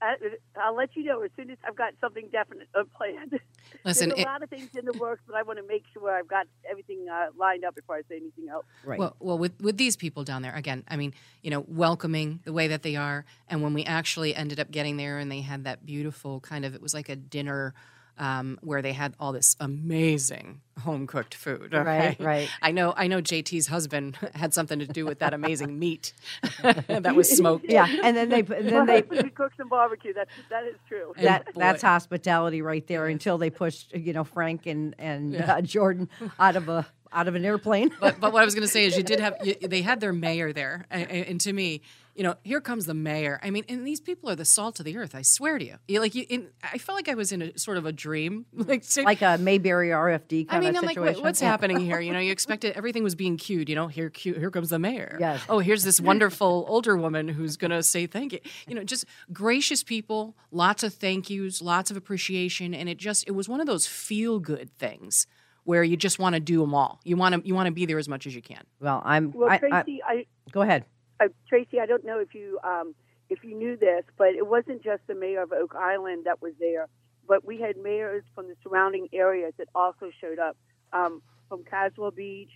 I, 0.02 0.14
I'll 0.56 0.74
let 0.74 0.96
you 0.96 1.04
know 1.04 1.22
as 1.22 1.30
soon 1.36 1.50
as 1.50 1.58
I've 1.66 1.76
got 1.76 1.92
something 2.00 2.28
definite 2.32 2.68
uh, 2.74 2.84
planned. 2.96 3.38
Listen, 3.84 4.08
There's 4.10 4.18
a 4.18 4.22
it- 4.22 4.26
lot 4.26 4.42
of 4.42 4.48
things 4.50 4.70
in 4.76 4.84
the 4.84 4.96
works, 4.98 5.22
but 5.26 5.36
I 5.36 5.42
want 5.42 5.58
to 5.58 5.66
make 5.66 5.84
sure 5.92 6.10
I've 6.10 6.28
got 6.28 6.46
everything 6.70 7.06
uh, 7.12 7.26
lined 7.38 7.64
up 7.64 7.74
before 7.74 7.96
I 7.96 8.00
say 8.08 8.16
anything 8.16 8.48
else. 8.50 8.64
Right. 8.84 8.98
Well, 8.98 9.16
well, 9.20 9.38
with 9.38 9.60
with 9.60 9.76
these 9.76 9.96
people 9.96 10.24
down 10.24 10.42
there, 10.42 10.54
again, 10.54 10.84
I 10.88 10.96
mean, 10.96 11.12
you 11.42 11.50
know, 11.50 11.64
welcoming 11.68 12.40
the 12.44 12.52
way 12.52 12.68
that 12.68 12.82
they 12.82 12.96
are, 12.96 13.24
and 13.48 13.62
when 13.62 13.74
we 13.74 13.84
actually 13.84 14.34
ended 14.34 14.58
up 14.58 14.70
getting 14.70 14.96
there, 14.96 15.18
and 15.18 15.30
they 15.30 15.40
had 15.42 15.64
that 15.64 15.84
beautiful 15.84 16.40
kind 16.40 16.64
of, 16.64 16.74
it 16.74 16.82
was 16.82 16.94
like 16.94 17.08
a 17.08 17.16
dinner. 17.16 17.74
Um, 18.20 18.58
where 18.60 18.82
they 18.82 18.92
had 18.92 19.14
all 19.18 19.32
this 19.32 19.56
amazing 19.60 20.60
home 20.80 21.06
cooked 21.06 21.34
food. 21.34 21.72
Right, 21.72 22.10
okay? 22.12 22.16
right. 22.22 22.50
I 22.62 22.70
know. 22.70 22.92
I 22.94 23.06
know. 23.06 23.22
JT's 23.22 23.66
husband 23.66 24.18
had 24.34 24.52
something 24.52 24.78
to 24.78 24.86
do 24.86 25.06
with 25.06 25.20
that 25.20 25.32
amazing 25.32 25.78
meat 25.78 26.12
that 26.62 27.16
was 27.16 27.30
smoked. 27.30 27.64
yeah, 27.66 27.86
and 28.02 28.14
then 28.14 28.28
they 28.28 28.40
and 28.40 28.48
then 28.48 28.74
Well, 28.74 28.86
they 28.86 29.02
we 29.02 29.30
cook 29.30 29.52
some 29.56 29.70
barbecue. 29.70 30.12
That's 30.12 30.30
that 30.50 30.64
is 30.64 30.76
true. 30.86 31.14
And 31.16 31.26
that 31.26 31.46
boy. 31.46 31.60
that's 31.60 31.82
hospitality 31.82 32.60
right 32.60 32.86
there 32.86 33.06
until 33.06 33.38
they 33.38 33.48
pushed 33.48 33.94
you 33.94 34.12
know 34.12 34.24
Frank 34.24 34.66
and 34.66 34.94
and 34.98 35.36
uh, 35.36 35.62
Jordan 35.62 36.10
out 36.38 36.56
of 36.56 36.68
a 36.68 36.86
out 37.12 37.28
of 37.28 37.34
an 37.34 37.44
airplane. 37.44 37.90
But, 38.00 38.20
but 38.20 38.32
what 38.32 38.42
I 38.42 38.44
was 38.44 38.54
going 38.54 38.66
to 38.66 38.72
say 38.72 38.84
is, 38.84 38.96
you 38.96 39.02
did 39.02 39.20
have 39.20 39.36
you, 39.42 39.54
they 39.54 39.82
had 39.82 40.00
their 40.00 40.12
mayor 40.12 40.52
there, 40.52 40.86
and, 40.90 41.10
and 41.10 41.40
to 41.42 41.52
me, 41.52 41.82
you 42.20 42.24
know, 42.24 42.34
here 42.44 42.60
comes 42.60 42.84
the 42.84 42.92
mayor. 42.92 43.40
I 43.42 43.48
mean, 43.48 43.64
and 43.66 43.86
these 43.86 43.98
people 43.98 44.28
are 44.28 44.36
the 44.36 44.44
salt 44.44 44.78
of 44.78 44.84
the 44.84 44.98
earth. 44.98 45.14
I 45.14 45.22
swear 45.22 45.56
to 45.58 45.64
you. 45.64 45.76
you 45.88 46.00
like, 46.00 46.14
you, 46.14 46.26
in, 46.28 46.48
I 46.62 46.76
felt 46.76 46.94
like 46.98 47.08
I 47.08 47.14
was 47.14 47.32
in 47.32 47.40
a 47.40 47.58
sort 47.58 47.78
of 47.78 47.86
a 47.86 47.92
dream, 47.92 48.44
like, 48.52 48.84
say- 48.84 49.04
like 49.04 49.22
a 49.22 49.38
Mayberry 49.38 49.88
RFD 49.88 50.42
I 50.42 50.52
kind 50.52 50.60
mean, 50.66 50.76
of 50.76 50.82
I'm 50.82 50.86
like, 50.86 50.96
situation. 50.96 51.14
what, 51.14 51.24
what's 51.24 51.40
Yeah. 51.40 51.48
happening 51.48 51.80
here? 51.88 51.98
You 51.98 52.12
know, 52.12 52.18
you 52.18 52.30
expected 52.30 52.76
everything 52.76 53.02
was 53.02 53.14
being 53.14 53.38
cued. 53.38 53.70
You 53.70 53.74
know, 53.74 53.86
here, 53.88 54.10
cue, 54.10 54.34
here 54.34 54.50
comes 54.50 54.68
the 54.68 54.78
mayor. 54.78 55.16
Yes. 55.18 55.40
Oh, 55.48 55.60
here's 55.60 55.82
this 55.82 55.98
wonderful 56.10 56.66
older 56.68 56.94
woman 56.94 57.26
who's 57.26 57.56
going 57.56 57.70
to 57.70 57.82
say 57.82 58.06
thank 58.06 58.34
you. 58.34 58.40
You 58.68 58.74
know, 58.74 58.84
just 58.84 59.06
gracious 59.32 59.82
people, 59.82 60.36
lots 60.50 60.82
of 60.82 60.92
thank 60.92 61.30
yous, 61.30 61.62
lots 61.62 61.90
of 61.90 61.96
appreciation, 61.96 62.74
and 62.74 62.86
it 62.86 62.98
just 62.98 63.26
it 63.28 63.32
was 63.32 63.48
one 63.48 63.62
of 63.62 63.66
those 63.66 63.86
feel 63.86 64.40
good 64.40 64.68
things 64.78 65.26
where 65.64 65.82
you 65.82 65.96
just 65.96 66.18
want 66.18 66.34
to 66.34 66.40
do 66.40 66.60
them 66.60 66.74
all. 66.74 67.00
You 67.02 67.16
want 67.16 67.34
to 67.34 67.48
you 67.48 67.54
want 67.54 67.68
to 67.68 67.72
be 67.72 67.86
there 67.86 67.96
as 67.98 68.10
much 68.10 68.26
as 68.26 68.34
you 68.34 68.42
can. 68.42 68.62
Well, 68.78 69.00
I'm. 69.06 69.32
Well, 69.32 69.48
I, 69.48 69.54
I, 69.54 69.58
Tracy, 69.58 70.02
I, 70.06 70.26
go 70.52 70.60
ahead. 70.60 70.84
Uh, 71.20 71.28
Tracy, 71.48 71.80
I 71.80 71.86
don't 71.86 72.04
know 72.04 72.18
if 72.18 72.34
you 72.34 72.58
um, 72.64 72.94
if 73.28 73.44
you 73.44 73.54
knew 73.56 73.76
this, 73.76 74.04
but 74.16 74.28
it 74.28 74.46
wasn't 74.46 74.82
just 74.82 75.02
the 75.06 75.14
mayor 75.14 75.42
of 75.42 75.52
Oak 75.52 75.74
Island 75.78 76.24
that 76.24 76.42
was 76.42 76.52
there, 76.58 76.88
but 77.28 77.44
we 77.44 77.60
had 77.60 77.76
mayors 77.76 78.24
from 78.34 78.48
the 78.48 78.56
surrounding 78.62 79.08
areas 79.12 79.52
that 79.58 79.68
also 79.74 80.10
showed 80.20 80.38
up, 80.38 80.56
um, 80.92 81.22
from 81.48 81.62
Caswell 81.64 82.10
Beach, 82.10 82.50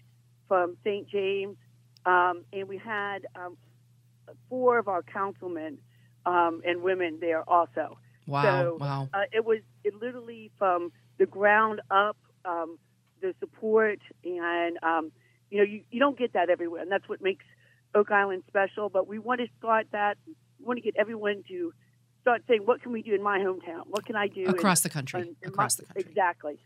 from 0.48 0.76
St. 0.82 1.08
James, 1.08 1.56
um, 2.06 2.44
and 2.52 2.68
we 2.68 2.76
had 2.78 3.26
um, 3.36 3.56
four 4.48 4.78
of 4.78 4.88
our 4.88 5.02
councilmen 5.02 5.78
um, 6.26 6.60
and 6.64 6.82
women 6.82 7.18
there 7.20 7.48
also. 7.48 7.98
Wow, 8.26 8.42
So, 8.42 8.78
wow. 8.80 9.08
Uh, 9.12 9.22
it 9.32 9.44
was 9.44 9.60
it 9.84 9.94
literally 9.94 10.50
from 10.58 10.90
the 11.18 11.26
ground 11.26 11.80
up, 11.90 12.16
um, 12.44 12.78
the 13.20 13.34
support, 13.38 14.00
and 14.24 14.78
um, 14.82 15.12
you 15.50 15.58
know 15.58 15.64
you, 15.64 15.82
you 15.90 16.00
don't 16.00 16.18
get 16.18 16.32
that 16.32 16.50
everywhere, 16.50 16.82
and 16.82 16.90
that's 16.90 17.08
what 17.08 17.20
makes 17.22 17.44
Oak 17.94 18.10
Island 18.10 18.42
special. 18.48 18.88
But 18.88 19.06
we 19.08 19.18
want 19.18 19.40
to 19.40 19.46
start 19.58 19.86
that. 19.92 20.16
We 20.26 20.34
want 20.66 20.78
to 20.78 20.82
get 20.82 20.94
everyone 20.98 21.42
to 21.48 21.72
start 22.20 22.42
saying, 22.48 22.62
"What 22.64 22.82
can 22.82 22.92
we 22.92 23.02
do 23.02 23.14
in 23.14 23.22
my 23.22 23.38
hometown? 23.38 23.82
What 23.86 24.04
can 24.06 24.16
I 24.16 24.28
do 24.28 24.42
in- 24.42 24.48
Across 24.50 24.80
the 24.80 24.90
country, 24.90 25.20
in- 25.22 25.36
in 25.42 25.48
across 25.48 25.78
my- 25.78 25.82
the 25.82 25.94
country. 25.94 26.10
Exactly. 26.10 26.58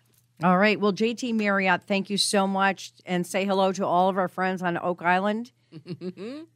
All 0.44 0.56
right. 0.56 0.78
Well, 0.78 0.92
JT 0.92 1.32
Marriott, 1.34 1.82
thank 1.82 2.10
you 2.10 2.16
so 2.16 2.46
much, 2.46 2.92
and 3.04 3.26
say 3.26 3.44
hello 3.44 3.72
to 3.72 3.84
all 3.84 4.08
of 4.08 4.16
our 4.16 4.28
friends 4.28 4.62
on 4.62 4.78
Oak 4.78 5.02
Island. 5.02 5.50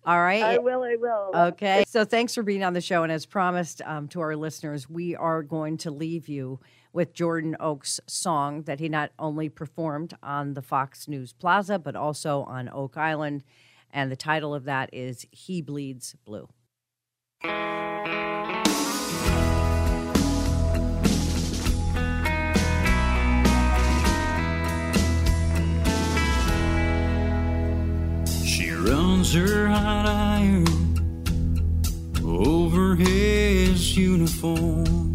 all 0.07 0.21
right. 0.23 0.43
I 0.43 0.59
will. 0.59 0.83
I 0.85 0.97
will. 0.99 1.31
Okay. 1.49 1.85
So 1.87 2.05
thanks 2.05 2.35
for 2.35 2.43
being 2.43 2.63
on 2.65 2.73
the 2.73 2.81
show. 2.81 3.03
And 3.03 3.11
as 3.13 3.27
promised 3.27 3.83
um, 3.85 4.09
to 4.09 4.21
our 4.21 4.37
listeners, 4.37 4.89
we 4.89 5.15
are 5.17 5.43
going 5.43 5.77
to 5.79 5.91
leave 5.91 6.29
you 6.29 6.61
with 6.93 7.13
Jordan 7.13 7.57
Oak's 7.59 8.01
song 8.07 8.63
that 8.63 8.79
he 8.81 8.89
not 8.89 9.11
only 9.19 9.49
performed 9.49 10.15
on 10.23 10.55
the 10.55 10.63
Fox 10.63 11.09
News 11.09 11.33
Plaza, 11.33 11.79
but 11.79 11.97
also 11.97 12.43
on 12.45 12.69
Oak 12.73 12.97
Island. 12.97 13.43
And 13.93 14.11
the 14.11 14.17
title 14.17 14.55
of 14.55 14.65
that 14.65 14.91
is 14.95 15.27
He 15.31 15.61
Bleeds 15.61 16.17
Blue. 16.25 16.49
She 28.45 28.71
runs 28.71 29.35
her 29.35 29.69
hot 29.69 30.07
iron 30.07 30.65
over 32.25 32.95
his 32.95 33.95
uniform. 33.97 35.15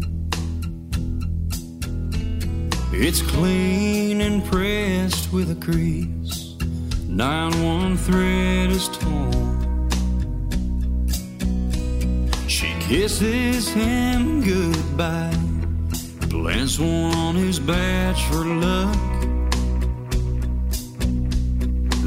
It's 2.92 3.22
clean 3.22 4.20
and 4.20 4.44
pressed 4.44 5.32
with 5.32 5.50
a 5.50 5.56
crease. 5.56 6.17
Nine 7.18 7.64
one 7.64 7.96
thread 7.96 8.70
is 8.70 8.86
torn. 8.86 9.90
She 12.46 12.72
kisses 12.78 13.68
him 13.70 14.40
goodbye. 14.40 15.34
Plants 16.30 16.78
one 16.78 17.16
on 17.16 17.34
his 17.34 17.58
badge 17.58 18.22
for 18.26 18.44
luck. 18.44 18.96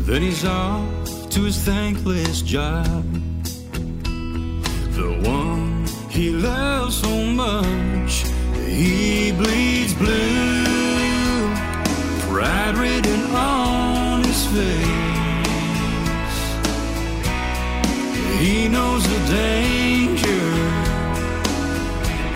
Then 0.08 0.21
he's 0.21 0.45
off 0.45 1.30
to 1.32 1.41
his 1.41 1.58
thankless 1.58 2.41
job. 2.41 3.04
The 4.95 5.12
one 5.26 5.88
he 6.10 6.30
loves 6.30 6.95
so 7.02 7.26
much, 7.26 8.24
he 8.65 9.34
bleeds 9.34 9.93
blue. 9.93 11.54
Pride 12.30 12.78
written 12.78 13.36
on 13.36 14.24
his 14.24 14.45
face. 14.45 14.90
Knows 18.91 19.08
the 19.08 19.25
danger 19.32 20.45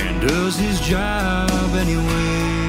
and 0.03 0.21
does 0.21 0.57
his 0.57 0.79
job 0.79 1.49
anyway. 1.75 2.67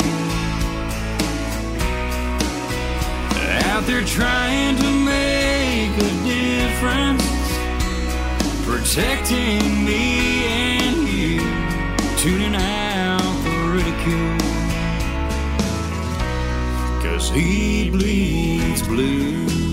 out 3.70 3.84
there 3.84 4.04
trying 4.04 4.76
to 4.76 4.90
make 5.04 5.92
a 5.98 6.12
difference, 6.24 7.26
protecting 8.64 9.84
me 9.84 10.46
and 10.46 10.96
you, 11.08 11.40
tuning 12.18 12.56
out 12.56 13.36
the 13.44 13.56
ridicule. 13.74 14.38
Cause 17.02 17.30
he 17.30 17.90
bleeds 17.90 18.82
blue. 18.82 19.65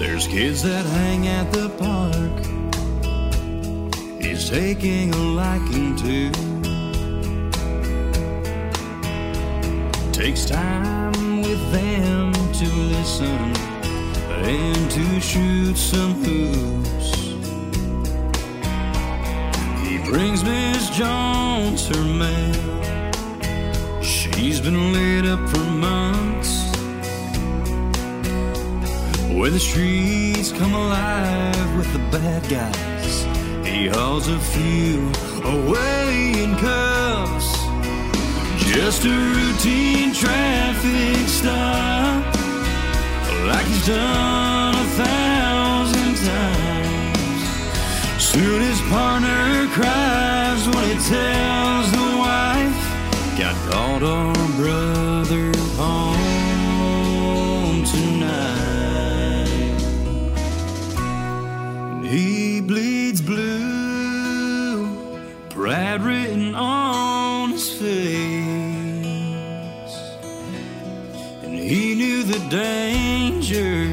There's 0.00 0.26
kids 0.26 0.62
that 0.62 0.86
hang 0.86 1.28
at 1.28 1.52
the 1.52 1.68
park, 1.76 2.36
he's 4.18 4.48
taking 4.48 5.12
a 5.12 5.18
liking 5.18 5.94
to. 5.96 6.32
takes 10.10 10.46
time 10.46 11.42
with 11.42 11.60
them 11.70 12.32
to 12.32 12.66
listen 12.96 13.40
and 14.48 14.90
to 14.90 15.20
shoot 15.20 15.76
some 15.76 16.14
hoops. 16.24 17.10
He 19.86 19.98
brings 20.10 20.42
Miss 20.42 20.88
Jones 20.96 21.88
her 21.88 22.04
mail. 22.04 24.02
She's 24.02 24.62
been 24.62 24.94
laid 24.94 25.26
up 25.26 25.46
for 25.50 25.58
months. 25.58 26.59
When 29.40 29.54
the 29.54 29.58
streets 29.58 30.52
come 30.52 30.74
alive 30.74 31.74
with 31.74 31.90
the 31.94 31.98
bad 32.12 32.46
guys, 32.50 33.24
he 33.66 33.88
hauls 33.88 34.28
a 34.28 34.38
few 34.38 35.10
away 35.42 36.42
in 36.42 36.54
cuffs. 36.56 37.50
Just 38.68 39.06
a 39.06 39.08
routine 39.08 40.12
traffic 40.12 41.26
stop, 41.26 42.22
like 43.46 43.64
he's 43.64 43.86
done 43.86 44.74
a 44.74 44.88
thousand 45.00 46.16
times. 46.28 47.42
Soon 48.22 48.60
his 48.60 48.80
partner 48.92 49.68
cries 49.68 50.68
when 50.68 50.84
he 50.84 50.96
tells 51.08 51.90
the 51.92 52.08
wife, 52.24 53.38
Got 53.38 53.56
called 53.72 54.02
on 54.02 54.34
brother 54.56 55.00
home 55.00 55.09
Pride 65.60 66.00
written 66.00 66.54
on 66.54 67.50
his 67.50 67.70
face. 67.70 67.92
And 71.42 71.54
he 71.54 71.94
knew 71.94 72.22
the 72.22 72.38
danger 72.48 73.84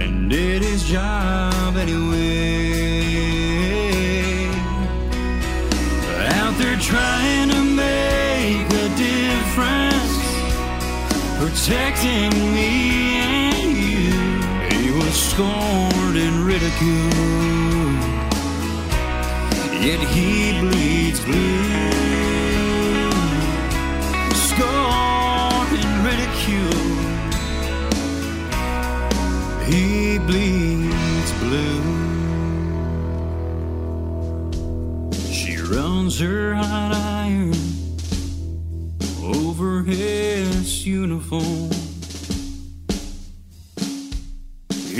and 0.00 0.30
did 0.30 0.62
his 0.62 0.84
job 0.84 1.76
anyway. 1.76 2.14
Out 6.38 6.56
there 6.58 6.78
trying 6.78 7.50
to 7.50 7.60
make 7.60 8.70
a 8.70 8.88
difference, 8.94 10.14
protecting 11.40 12.30
me 12.54 13.16
and 13.18 13.76
you. 13.76 14.12
He 14.78 14.92
was 14.92 15.14
scorned 15.32 16.16
and 16.16 16.46
ridiculed. 16.46 17.27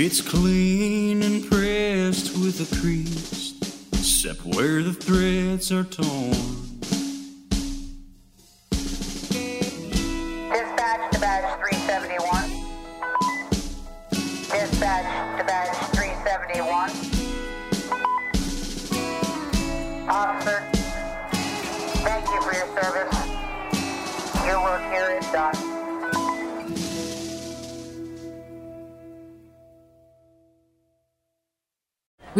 It's 0.01 0.21
clean 0.21 1.21
and 1.23 1.45
pressed 1.51 2.31
with 2.37 2.61
a 2.61 2.79
crease, 2.79 3.53
except 3.91 4.45
where 4.45 4.81
the 4.81 4.93
threads 4.93 5.73
are 5.73 5.83
torn. 5.83 6.68